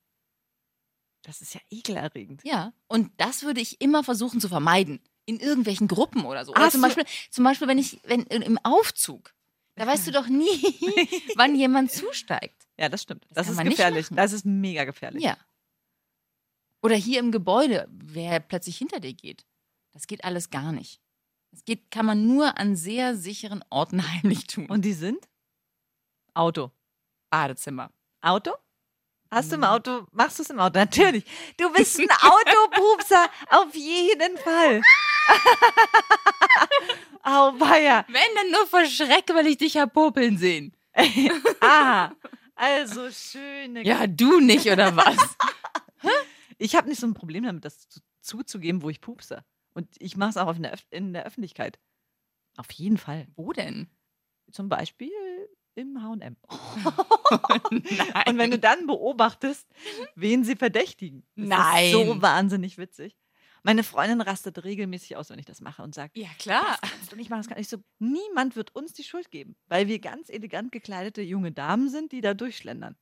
Das 1.22 1.40
ist 1.40 1.54
ja 1.54 1.60
ekelerregend. 1.70 2.42
Ja. 2.44 2.72
Und 2.86 3.10
das 3.18 3.42
würde 3.42 3.60
ich 3.60 3.80
immer 3.80 4.04
versuchen 4.04 4.40
zu 4.40 4.48
vermeiden. 4.48 5.00
In 5.26 5.38
irgendwelchen 5.38 5.86
Gruppen 5.88 6.24
oder 6.24 6.44
so. 6.44 6.52
Oder 6.52 6.62
Hast 6.62 6.72
zum 6.72 6.80
Beispiel, 6.82 7.04
zum 7.30 7.44
Beispiel, 7.44 7.68
wenn 7.68 7.78
ich, 7.78 8.00
wenn 8.04 8.22
im 8.22 8.58
Aufzug, 8.62 9.34
da 9.80 9.86
weißt 9.86 10.06
du 10.08 10.12
doch 10.12 10.26
nie, 10.26 10.44
wann 11.36 11.54
jemand 11.56 11.90
zusteigt. 11.90 12.66
Ja, 12.78 12.90
das 12.90 13.00
stimmt. 13.02 13.24
Das 13.30 13.46
Das, 13.46 13.56
ist 13.56 13.64
gefährlich. 13.64 14.08
Das 14.10 14.32
ist 14.34 14.44
mega 14.44 14.84
gefährlich. 14.84 15.22
Ja. 15.22 15.38
Oder 16.82 16.96
hier 16.96 17.18
im 17.18 17.32
Gebäude, 17.32 17.88
wer 17.90 18.40
plötzlich 18.40 18.76
hinter 18.76 19.00
dir 19.00 19.14
geht. 19.14 19.46
Das 19.92 20.06
geht 20.06 20.22
alles 20.24 20.50
gar 20.50 20.72
nicht. 20.72 21.00
Das 21.50 21.64
geht, 21.64 21.90
kann 21.90 22.04
man 22.04 22.26
nur 22.26 22.58
an 22.58 22.76
sehr 22.76 23.16
sicheren 23.16 23.64
Orten 23.70 24.06
heimlich 24.12 24.46
tun. 24.46 24.66
Und 24.66 24.84
die 24.84 24.92
sind? 24.92 25.26
Auto. 26.34 26.70
Badezimmer. 27.30 27.90
Auto? 28.20 28.52
Hast 29.30 29.50
du 29.50 29.54
im 29.54 29.60
Mhm. 29.60 29.66
Auto? 29.66 30.06
Machst 30.12 30.38
du 30.38 30.42
es 30.42 30.50
im 30.50 30.60
Auto? 30.60 30.78
Natürlich. 30.78 31.24
Du 31.56 31.72
bist 31.72 31.98
ein 31.98 32.08
Autopupser. 32.20 33.30
Auf 33.48 33.74
jeden 33.74 34.36
Fall. 34.38 34.82
Au, 37.22 37.52
weia. 37.60 38.04
Wenn 38.08 38.34
dann 38.34 38.50
nur 38.50 38.66
vor 38.66 38.84
Schreck, 38.86 39.32
weil 39.32 39.46
ich 39.46 39.58
dich 39.58 39.76
hab 39.76 39.92
popeln 39.92 40.38
sehen. 40.38 40.74
Aha. 41.60 42.14
Also 42.54 43.10
schöne. 43.10 43.84
Ja, 43.84 44.06
du 44.06 44.40
nicht, 44.40 44.66
oder 44.66 44.96
was? 44.96 45.16
Ich 46.62 46.76
habe 46.76 46.90
nicht 46.90 47.00
so 47.00 47.06
ein 47.06 47.14
Problem 47.14 47.44
damit, 47.44 47.64
das 47.64 47.88
zu, 47.88 48.00
zuzugeben, 48.20 48.82
wo 48.82 48.90
ich 48.90 49.00
pupse. 49.00 49.46
Und 49.72 49.88
ich 49.98 50.18
mache 50.18 50.28
es 50.30 50.36
auch 50.36 50.54
in 50.56 50.62
der, 50.62 50.78
in 50.90 51.14
der 51.14 51.24
Öffentlichkeit. 51.24 51.78
Auf 52.58 52.70
jeden 52.72 52.98
Fall. 52.98 53.28
Wo 53.34 53.54
denn? 53.54 53.88
Zum 54.52 54.68
Beispiel 54.68 55.10
im 55.74 55.96
HM. 56.02 56.18
Nein. 56.20 56.36
Und 58.26 58.38
wenn 58.38 58.50
du 58.50 58.58
dann 58.58 58.86
beobachtest, 58.86 59.66
wen 60.14 60.44
sie 60.44 60.56
verdächtigen. 60.56 61.24
Nein. 61.34 61.92
so 61.92 62.20
wahnsinnig 62.20 62.76
witzig. 62.76 63.16
Meine 63.62 63.82
Freundin 63.84 64.20
rastet 64.20 64.64
regelmäßig 64.64 65.16
aus, 65.16 65.30
wenn 65.30 65.38
ich 65.38 65.44
das 65.46 65.60
mache 65.60 65.82
und 65.82 65.94
sagt, 65.94 66.16
Ja, 66.16 66.28
klar. 66.38 66.78
das 66.80 66.90
kannst 66.90 67.12
du 67.12 67.16
nicht 67.16 67.30
machen, 67.30 67.40
das 67.40 67.48
kann 67.48 67.58
ich 67.58 67.68
so. 67.68 67.78
Niemand 67.98 68.56
wird 68.56 68.74
uns 68.74 68.92
die 68.92 69.04
Schuld 69.04 69.30
geben, 69.30 69.56
weil 69.68 69.88
wir 69.88 69.98
ganz 69.98 70.28
elegant 70.28 70.72
gekleidete 70.72 71.22
junge 71.22 71.52
Damen 71.52 71.88
sind, 71.88 72.12
die 72.12 72.20
da 72.20 72.34
durchschlendern. 72.34 72.96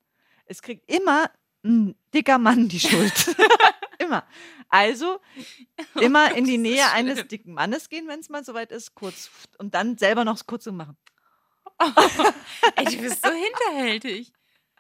Es 0.47 0.63
kriegt 0.63 0.91
immer 0.91 1.31
ein 1.65 1.95
dicker 2.15 2.39
Mann 2.39 2.69
die 2.69 2.81
Schuld. 2.81 3.37
immer. 3.99 4.27
Also 4.69 5.21
immer 6.01 6.35
in 6.35 6.45
die 6.45 6.59
Nähe 6.59 6.91
eines 6.93 7.27
dicken 7.29 7.53
Mannes 7.55 7.89
gehen, 7.89 8.09
wenn 8.09 8.21
es 8.21 8.29
mal 8.29 8.45
soweit 8.45 8.73
ist, 8.73 8.95
kurz 8.95 9.31
und 9.59 9.75
dann 9.75 9.99
selber 9.99 10.25
noch 10.25 10.45
kurz 10.47 10.65
so 10.65 10.73
machen. 10.73 10.97
Ey, 12.77 12.85
du 12.87 12.97
bist 13.03 13.25
so 13.25 13.31
hinterhältig. 13.31 14.33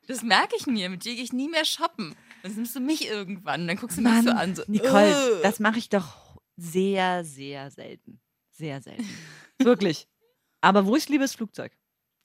Das 0.08 0.22
merke 0.22 0.56
ich 0.56 0.66
mir. 0.66 0.88
Mit 0.90 1.04
dir 1.04 1.14
gehe 1.14 1.22
ich 1.22 1.32
nie 1.32 1.48
mehr 1.48 1.64
shoppen. 1.64 2.16
Dann 2.42 2.54
nimmst 2.54 2.74
du 2.74 2.80
mich 2.80 3.06
irgendwann. 3.06 3.68
Dann 3.68 3.76
guckst 3.76 3.98
du 3.98 4.02
mich 4.02 4.22
so 4.24 4.30
an. 4.30 4.54
So, 4.56 4.62
Nicole, 4.66 5.34
"Ugh." 5.34 5.40
das 5.42 5.60
mache 5.60 5.78
ich 5.78 5.88
doch 5.88 6.40
sehr, 6.56 7.24
sehr 7.24 7.70
selten. 7.70 8.20
Sehr 8.50 8.80
selten. 8.82 9.06
Wirklich. 9.58 10.08
Aber 10.60 10.86
wo 10.86 10.96
ich 10.96 11.08
liebe, 11.08 11.22
ist 11.24 11.36
Flugzeug. 11.36 11.72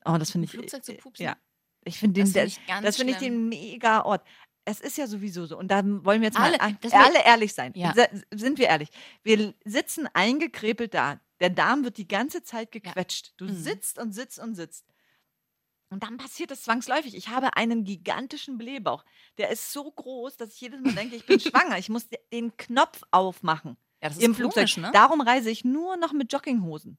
Oh, 0.06 0.18
das 0.18 0.32
finde 0.32 0.46
ich. 0.46 0.52
Flugzeug 0.52 0.84
zu 0.84 0.94
äh, 0.94 0.98
pupsen? 0.98 1.24
Ja. 1.26 1.38
Ich 1.86 2.00
finde 2.00 2.24
den, 2.24 2.32
Das 2.34 2.50
finde 2.66 2.90
ich 2.90 2.96
finde 2.96 3.14
ich 3.14 3.20
den 3.20 3.50
mega 3.50 4.02
Ort. 4.04 4.26
Es 4.66 4.80
ist 4.80 4.98
ja 4.98 5.06
sowieso 5.08 5.46
so. 5.46 5.58
Und 5.58 5.68
da 5.70 5.84
wollen 5.84 6.22
wir 6.22 6.28
jetzt 6.30 6.40
mal 6.40 6.56
Alle- 6.56 6.78
will- 6.82 6.92
alle 6.94 7.26
ehrlich 7.26 7.54
sein. 7.54 7.74
Ja. 7.76 7.94
Sind 8.34 8.58
wir 8.58 8.68
ehrlich. 8.68 8.90
Wir 9.24 9.54
sitzen 9.66 10.08
eingekrepelt 10.14 10.94
da. 10.94 11.20
Der 11.42 11.50
Darm 11.50 11.84
wird 11.84 11.98
die 11.98 12.08
ganze 12.08 12.42
Zeit 12.44 12.72
gequetscht. 12.72 13.34
Du 13.38 13.46
Mhm. 13.46 13.56
sitzt 13.56 14.00
und 14.00 14.14
sitzt 14.14 14.40
und 14.40 14.56
sitzt. 14.56 14.86
Und 15.94 16.04
dann 16.04 16.18
passiert 16.18 16.52
es 16.52 16.64
zwangsläufig. 16.64 17.16
Ich 17.16 17.30
habe 17.30 17.56
einen 17.56 17.84
gigantischen 17.84 18.58
Blähbauch. 18.58 19.06
Der 19.38 19.50
ist 19.52 19.72
so 19.72 19.90
groß, 19.92 20.38
dass 20.38 20.54
ich 20.56 20.62
jedes 20.62 20.82
Mal 20.82 20.94
denke, 20.94 21.16
ich 21.16 21.26
bin 21.26 21.40
schwanger. 21.40 21.78
Ich 21.78 21.88
muss 21.90 22.10
de- 22.10 22.20
den 22.32 22.58
Knopf 22.58 23.02
aufmachen 23.12 23.78
Ja, 24.02 24.10
das 24.10 24.18
ist 24.18 24.24
im 24.24 24.36
komisch, 24.36 24.54
Flugzeug. 24.74 24.78
ne? 24.78 24.92
Darum 24.92 25.22
reise 25.22 25.50
ich 25.52 25.64
nur 25.64 25.96
noch 25.98 26.12
mit 26.14 26.34
Jogginghosen. 26.34 26.98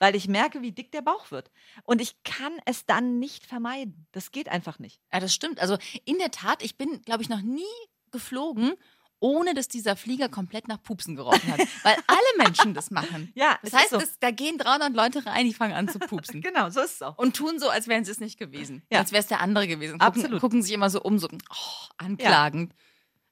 Weil 0.00 0.16
ich 0.16 0.26
merke, 0.26 0.60
wie 0.62 0.72
dick 0.72 0.90
der 0.90 1.02
Bauch 1.02 1.30
wird. 1.30 1.50
Und 1.84 2.00
ich 2.00 2.22
kann 2.24 2.52
es 2.64 2.84
dann 2.84 3.18
nicht 3.20 3.46
vermeiden. 3.46 4.06
Das 4.12 4.32
geht 4.32 4.48
einfach 4.48 4.78
nicht. 4.78 5.00
Ja, 5.12 5.20
das 5.20 5.32
stimmt. 5.32 5.60
Also 5.60 5.78
in 6.04 6.18
der 6.18 6.30
Tat, 6.32 6.62
ich 6.64 6.76
bin, 6.76 7.00
glaube 7.02 7.22
ich, 7.22 7.28
noch 7.28 7.42
nie 7.42 7.62
geflogen, 8.10 8.74
ohne 9.24 9.54
dass 9.54 9.68
dieser 9.68 9.96
Flieger 9.96 10.28
komplett 10.28 10.68
nach 10.68 10.82
Pupsen 10.82 11.16
gerochen 11.16 11.50
hat. 11.50 11.58
Weil 11.82 11.96
alle 12.06 12.44
Menschen 12.44 12.74
das 12.74 12.90
machen. 12.90 13.32
Ja, 13.34 13.58
Das 13.62 13.72
heißt, 13.72 13.90
so. 13.90 13.96
es, 13.96 14.18
da 14.18 14.30
gehen 14.30 14.58
300 14.58 14.94
Leute 14.94 15.24
rein, 15.24 15.46
die 15.46 15.54
fangen 15.54 15.72
an 15.72 15.88
zu 15.88 15.98
pupsen. 15.98 16.42
genau, 16.42 16.68
so 16.68 16.82
ist 16.82 16.96
es 16.96 17.02
auch. 17.02 17.16
Und 17.16 17.34
tun 17.34 17.58
so, 17.58 17.70
als 17.70 17.88
wären 17.88 18.04
sie 18.04 18.10
es 18.10 18.20
nicht 18.20 18.38
gewesen. 18.38 18.82
Ja. 18.92 18.98
Als 18.98 19.12
wäre 19.12 19.22
es 19.22 19.26
der 19.26 19.40
andere 19.40 19.66
gewesen. 19.66 19.98
Gucken, 19.98 20.06
Absolut. 20.06 20.40
Gucken 20.42 20.62
sich 20.62 20.72
immer 20.72 20.90
so 20.90 21.00
um, 21.00 21.18
so 21.18 21.28
oh, 21.30 21.86
anklagend. 21.96 22.74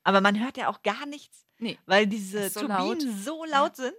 Aber 0.02 0.22
man 0.22 0.40
hört 0.42 0.56
ja 0.56 0.68
auch 0.68 0.82
gar 0.82 1.04
nichts, 1.04 1.44
Nee. 1.58 1.78
weil 1.84 2.06
Das 2.06 2.16
diese 2.16 2.48
so 2.48 2.60
Turbinen 2.60 3.06
laut. 3.08 3.18
so 3.22 3.44
laut 3.44 3.76
sind, 3.76 3.94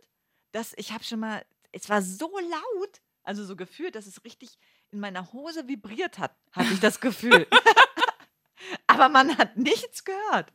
dass 0.52 0.74
ich 0.78 0.94
habe 0.94 1.04
schon 1.04 1.20
mal, 1.20 1.46
es 1.72 1.90
war 1.90 2.02
so 2.02 2.28
laut, 2.40 3.02
also 3.22 3.46
so 3.46 3.56
gefühlt, 3.56 3.94
dass 3.94 4.08
es 4.08 4.24
richtig 4.26 4.58
in 4.90 5.00
meiner 5.00 5.32
Hose 5.32 5.68
vibriert 5.68 6.18
hat, 6.18 6.36
hatte 6.54 6.74
ich 6.74 6.80
das 6.80 7.00
Gefühl. 7.00 7.46
Aber 8.88 9.10
man 9.10 9.38
hat 9.38 9.58
nichts 9.58 10.04
gehört. 10.04 10.52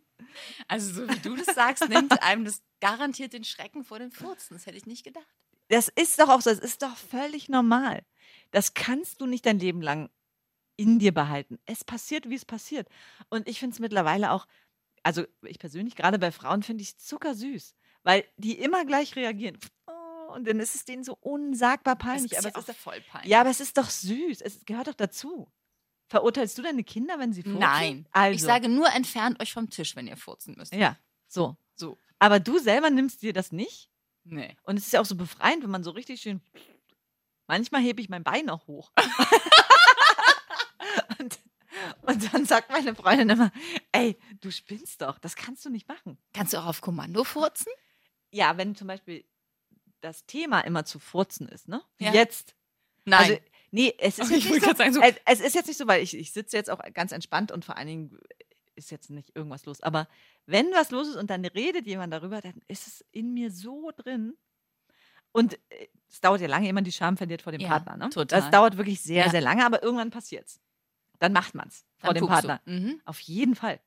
Also 0.66 0.92
so 0.92 1.08
wie 1.08 1.18
du 1.20 1.36
das 1.36 1.54
sagst, 1.54 1.88
nimmt 1.88 2.22
einem 2.22 2.44
das 2.44 2.62
garantiert 2.80 3.32
den 3.32 3.44
Schrecken 3.44 3.84
vor 3.84 3.98
den 3.98 4.10
Furzen. 4.10 4.54
Das 4.54 4.66
hätte 4.66 4.76
ich 4.76 4.86
nicht 4.86 5.04
gedacht. 5.04 5.26
Das 5.68 5.88
ist 5.88 6.18
doch 6.18 6.28
auch 6.28 6.40
so, 6.40 6.50
es 6.50 6.58
ist 6.58 6.82
doch 6.82 6.96
völlig 6.96 7.48
normal. 7.48 8.02
Das 8.50 8.74
kannst 8.74 9.20
du 9.20 9.26
nicht 9.26 9.44
dein 9.46 9.58
Leben 9.58 9.82
lang 9.82 10.10
in 10.76 10.98
dir 10.98 11.12
behalten. 11.12 11.58
Es 11.66 11.84
passiert, 11.84 12.30
wie 12.30 12.36
es 12.36 12.44
passiert. 12.44 12.88
Und 13.28 13.48
ich 13.48 13.58
finde 13.58 13.74
es 13.74 13.80
mittlerweile 13.80 14.32
auch, 14.32 14.46
also 15.02 15.24
ich 15.42 15.58
persönlich, 15.58 15.96
gerade 15.96 16.18
bei 16.18 16.32
Frauen, 16.32 16.62
finde 16.62 16.82
ich 16.82 16.96
zuckersüß, 16.96 17.74
weil 18.02 18.24
die 18.36 18.58
immer 18.58 18.84
gleich 18.84 19.16
reagieren. 19.16 19.58
Oh, 19.86 20.32
und 20.34 20.46
dann 20.46 20.60
ist 20.60 20.74
es 20.74 20.84
denen 20.84 21.04
so 21.04 21.16
unsagbar 21.20 21.96
peinlich. 21.96 22.30
Das 22.30 22.40
ist 22.40 22.46
aber 22.46 22.54
ja 22.54 22.60
es 22.60 22.68
ist 22.68 22.68
doch, 22.68 22.80
voll 22.82 23.00
peinlich. 23.00 23.30
ja, 23.30 23.40
aber 23.40 23.50
es 23.50 23.60
ist 23.60 23.76
doch 23.76 23.90
süß. 23.90 24.40
Es 24.40 24.64
gehört 24.64 24.86
doch 24.88 24.94
dazu. 24.94 25.50
Verurteilst 26.08 26.56
du 26.56 26.62
deine 26.62 26.84
Kinder, 26.84 27.18
wenn 27.18 27.32
sie 27.32 27.42
furzen? 27.42 27.58
Nein. 27.58 28.06
Also. 28.12 28.34
Ich 28.34 28.42
sage 28.42 28.68
nur, 28.68 28.88
entfernt 28.94 29.40
euch 29.42 29.52
vom 29.52 29.68
Tisch, 29.68 29.94
wenn 29.94 30.06
ihr 30.06 30.16
furzen 30.16 30.54
müsst. 30.56 30.74
Ja, 30.74 30.96
so. 31.26 31.56
So. 31.74 31.98
Aber 32.18 32.40
du 32.40 32.58
selber 32.58 32.90
nimmst 32.90 33.22
dir 33.22 33.32
das 33.32 33.52
nicht? 33.52 33.90
Nee. 34.24 34.56
Und 34.64 34.78
es 34.78 34.86
ist 34.86 34.92
ja 34.92 35.00
auch 35.00 35.06
so 35.06 35.16
befreiend, 35.16 35.62
wenn 35.62 35.70
man 35.70 35.84
so 35.84 35.90
richtig 35.90 36.20
schön. 36.20 36.40
Manchmal 37.46 37.82
hebe 37.82 38.00
ich 38.00 38.08
mein 38.08 38.24
Bein 38.24 38.50
auch 38.50 38.66
hoch. 38.66 38.92
und, 41.18 41.38
und 42.02 42.34
dann 42.34 42.44
sagt 42.44 42.70
meine 42.70 42.94
Freundin 42.94 43.30
immer: 43.30 43.52
Ey, 43.92 44.18
du 44.40 44.50
spinnst 44.50 45.02
doch, 45.02 45.18
das 45.18 45.36
kannst 45.36 45.64
du 45.64 45.70
nicht 45.70 45.88
machen. 45.88 46.18
Kannst 46.34 46.52
du 46.52 46.58
auch 46.58 46.66
auf 46.66 46.80
Kommando 46.80 47.24
furzen? 47.24 47.72
Ja, 48.30 48.58
wenn 48.58 48.74
zum 48.74 48.88
Beispiel 48.88 49.24
das 50.00 50.26
Thema 50.26 50.60
immer 50.60 50.84
zu 50.84 50.98
furzen 50.98 51.48
ist, 51.48 51.68
ne? 51.68 51.82
Ja. 51.98 52.12
Jetzt. 52.12 52.54
Nein. 53.04 53.20
Also, 53.20 53.38
nee, 53.70 53.94
es 53.98 54.18
ist, 54.18 54.30
jetzt 54.30 54.44
ich 54.46 54.50
nicht 54.50 54.64
so, 54.64 54.74
sagen, 54.74 54.92
so- 54.92 55.00
es, 55.00 55.14
es 55.26 55.40
ist 55.40 55.54
jetzt 55.54 55.66
nicht 55.66 55.76
so, 55.78 55.86
weil 55.86 56.02
ich, 56.02 56.16
ich 56.16 56.32
sitze 56.32 56.56
jetzt 56.56 56.70
auch 56.70 56.80
ganz 56.94 57.12
entspannt 57.12 57.52
und 57.52 57.64
vor 57.64 57.76
allen 57.76 57.86
Dingen 57.88 58.18
ist 58.76 58.90
jetzt 58.90 59.10
nicht 59.10 59.34
irgendwas 59.34 59.66
los. 59.66 59.80
Aber 59.82 60.08
wenn 60.46 60.70
was 60.72 60.90
los 60.90 61.08
ist 61.08 61.16
und 61.16 61.30
dann 61.30 61.44
redet 61.44 61.86
jemand 61.86 62.12
darüber, 62.12 62.40
dann 62.40 62.54
ist 62.68 62.86
es 62.86 63.04
in 63.10 63.34
mir 63.34 63.50
so 63.50 63.90
drin. 63.96 64.34
Und 65.32 65.54
äh, 65.70 65.88
es 66.08 66.20
dauert 66.20 66.40
ja 66.40 66.46
lange, 66.48 66.72
man 66.72 66.84
die 66.84 66.92
Scham 66.92 67.16
verliert 67.16 67.42
vor 67.42 67.52
dem 67.52 67.60
Ja, 67.60 67.68
Partner. 67.68 67.96
Ne? 67.96 68.10
total. 68.10 68.40
Das 68.40 68.50
dauert 68.50 68.76
wirklich 68.76 69.00
sehr, 69.00 69.24
Ja. 69.26 69.30
sehr 69.30 69.40
lange, 69.40 69.64
aber 69.66 69.82
irgendwann 69.82 70.10
passiert's. 70.10 70.60
Dann 71.18 71.32
macht 71.32 71.54
man's 71.54 71.84
vor 71.98 72.14
Dann 72.14 72.22
dem. 72.22 72.28
Partner. 72.28 72.60
Mhm. 72.64 73.00
Auf 73.04 73.18
jeden 73.20 73.54
Fall. 73.56 73.80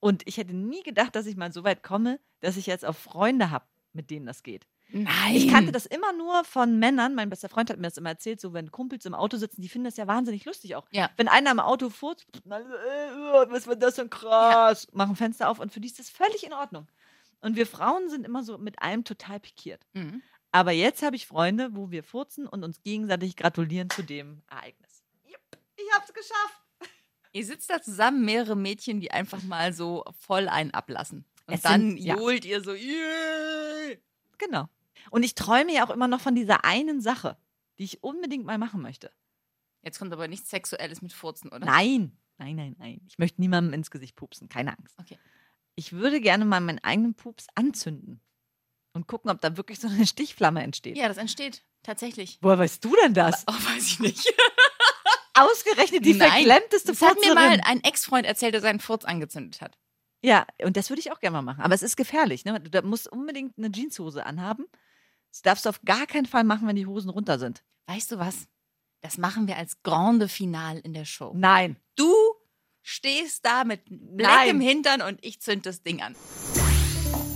Und 0.00 0.22
ich 0.28 0.36
hätte 0.36 0.54
nie 0.54 0.82
gedacht, 0.82 1.16
dass 1.16 1.26
ich 1.26 1.36
mal 1.36 1.52
so 1.52 1.64
weit 1.64 1.82
komme, 1.82 2.20
dass 2.40 2.56
ich 2.56 2.66
jetzt 2.66 2.84
auch 2.84 2.94
Freunde 2.94 3.50
habe, 3.50 3.64
mit 3.92 4.10
denen 4.10 4.26
das 4.26 4.42
geht. 4.42 4.66
Nein. 4.90 5.34
Ich 5.34 5.48
kannte 5.48 5.70
das 5.72 5.86
immer 5.86 6.12
nur 6.12 6.44
von 6.44 6.78
Männern. 6.78 7.14
Mein 7.14 7.28
bester 7.30 7.48
Freund 7.48 7.68
hat 7.70 7.76
mir 7.78 7.84
das 7.88 7.98
immer 7.98 8.10
erzählt, 8.10 8.40
so 8.40 8.52
wenn 8.54 8.70
Kumpels 8.70 9.04
im 9.04 9.14
Auto 9.14 9.36
sitzen, 9.36 9.60
die 9.60 9.68
finden 9.68 9.84
das 9.84 9.96
ja 9.96 10.06
wahnsinnig 10.06 10.44
lustig 10.44 10.76
auch. 10.76 10.86
Ja. 10.90 11.10
Wenn 11.16 11.28
einer 11.28 11.50
im 11.50 11.60
Auto 11.60 11.90
furzt, 11.90 12.26
äh, 12.46 12.50
was 12.50 13.66
war 13.66 13.76
das 13.76 13.96
denn 13.96 14.08
krass? 14.10 14.86
Machen 14.92 15.16
Fenster 15.16 15.48
auf 15.50 15.58
und 15.58 15.72
für 15.72 15.80
die 15.80 15.88
ist 15.88 15.98
das 15.98 16.08
völlig 16.10 16.44
in 16.44 16.52
Ordnung. 16.52 16.86
Und 17.40 17.54
wir 17.56 17.66
Frauen 17.66 18.08
sind 18.08 18.24
immer 18.26 18.42
so 18.42 18.58
mit 18.58 18.80
allem 18.82 19.04
total 19.04 19.40
pikiert. 19.40 19.86
Mhm. 19.92 20.22
Aber 20.50 20.72
jetzt 20.72 21.02
habe 21.02 21.14
ich 21.16 21.26
Freunde, 21.26 21.68
wo 21.72 21.90
wir 21.90 22.02
furzen 22.02 22.46
und 22.46 22.64
uns 22.64 22.82
gegenseitig 22.82 23.36
gratulieren 23.36 23.90
zu 23.90 24.02
dem 24.02 24.42
Ereignis. 24.50 25.02
Jupp, 25.26 25.40
ich 25.76 25.84
hab's 25.94 26.12
geschafft. 26.14 26.62
Ihr 27.32 27.44
sitzt 27.44 27.68
da 27.70 27.82
zusammen, 27.82 28.24
mehrere 28.24 28.56
Mädchen, 28.56 29.00
die 29.00 29.10
einfach 29.10 29.42
mal 29.42 29.74
so 29.74 30.04
voll 30.18 30.48
einen 30.48 30.72
ablassen. 30.72 31.26
Und 31.46 31.54
Es 31.54 31.60
dann 31.62 31.80
sind- 31.82 31.98
ja. 31.98 32.16
johlt 32.16 32.46
ihr 32.46 32.62
so, 32.64 32.72
yeah. 32.72 33.96
Genau. 34.38 34.68
Und 35.10 35.22
ich 35.22 35.34
träume 35.34 35.72
ja 35.72 35.86
auch 35.86 35.90
immer 35.90 36.08
noch 36.08 36.20
von 36.20 36.34
dieser 36.34 36.64
einen 36.64 37.00
Sache, 37.00 37.36
die 37.78 37.84
ich 37.84 38.02
unbedingt 38.02 38.44
mal 38.44 38.58
machen 38.58 38.82
möchte. 38.82 39.12
Jetzt 39.82 39.98
kommt 39.98 40.12
aber 40.12 40.28
nichts 40.28 40.50
Sexuelles 40.50 41.02
mit 41.02 41.12
Furzen, 41.12 41.48
oder? 41.48 41.64
Nein, 41.64 42.16
nein, 42.38 42.56
nein, 42.56 42.76
nein. 42.78 43.00
Ich 43.08 43.18
möchte 43.18 43.40
niemandem 43.40 43.74
ins 43.74 43.90
Gesicht 43.90 44.16
pupsen, 44.16 44.48
keine 44.48 44.76
Angst. 44.76 44.94
Okay. 44.98 45.18
Ich 45.76 45.92
würde 45.92 46.20
gerne 46.20 46.44
mal 46.44 46.60
meinen 46.60 46.80
eigenen 46.80 47.14
Pups 47.14 47.46
anzünden 47.54 48.20
und 48.92 49.06
gucken, 49.06 49.30
ob 49.30 49.40
da 49.40 49.56
wirklich 49.56 49.78
so 49.78 49.88
eine 49.88 50.06
Stichflamme 50.06 50.62
entsteht. 50.62 50.96
Ja, 50.96 51.08
das 51.08 51.18
entsteht. 51.18 51.64
Tatsächlich. 51.84 52.38
Woher 52.40 52.58
weißt 52.58 52.84
du 52.84 52.94
denn 53.02 53.14
das? 53.14 53.44
Oh, 53.46 53.52
weiß 53.52 53.86
ich 53.86 54.00
nicht. 54.00 54.34
Ausgerechnet 55.34 56.04
die 56.04 56.14
Nein, 56.14 56.30
verklemmteste 56.30 56.92
Das 56.92 57.02
hat 57.02 57.20
mir 57.20 57.34
mal 57.34 57.60
ein 57.64 57.82
Ex-Freund 57.84 58.26
erzählt, 58.26 58.54
der 58.54 58.60
seinen 58.60 58.80
Furz 58.80 59.04
angezündet 59.04 59.60
hat. 59.60 59.78
Ja, 60.20 60.46
und 60.64 60.76
das 60.76 60.90
würde 60.90 61.00
ich 61.00 61.12
auch 61.12 61.20
gerne 61.20 61.36
mal 61.36 61.42
machen. 61.42 61.62
Aber 61.62 61.74
es 61.74 61.82
ist 61.82 61.96
gefährlich. 61.96 62.44
Ne? 62.44 62.58
Du 62.60 62.82
musst 62.82 63.06
unbedingt 63.06 63.56
eine 63.56 63.70
Jeanshose 63.70 64.26
anhaben. 64.26 64.66
Das 65.30 65.42
darfst 65.42 65.64
du 65.64 65.68
auf 65.68 65.82
gar 65.82 66.06
keinen 66.06 66.26
Fall 66.26 66.44
machen, 66.44 66.66
wenn 66.66 66.76
die 66.76 66.86
Hosen 66.86 67.10
runter 67.10 67.38
sind. 67.38 67.62
Weißt 67.86 68.12
du 68.12 68.18
was? 68.18 68.48
Das 69.00 69.18
machen 69.18 69.46
wir 69.46 69.56
als 69.56 69.82
Grande 69.82 70.28
Finale 70.28 70.80
in 70.80 70.92
der 70.92 71.04
Show. 71.04 71.32
Nein. 71.34 71.76
Du 71.94 72.12
stehst 72.82 73.44
da 73.44 73.64
mit 73.64 73.82
im 73.88 74.60
Hintern 74.60 75.02
und 75.02 75.24
ich 75.24 75.40
zünd 75.40 75.66
das 75.66 75.82
Ding 75.82 76.02
an. 76.02 76.16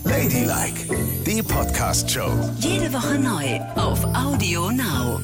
Ladylike, 0.04 1.24
die 1.24 1.42
Podcast-Show. 1.42 2.30
Jede 2.58 2.92
Woche 2.92 3.18
neu 3.18 3.60
auf 3.76 4.04
Audio 4.04 4.70
Now. 4.70 5.20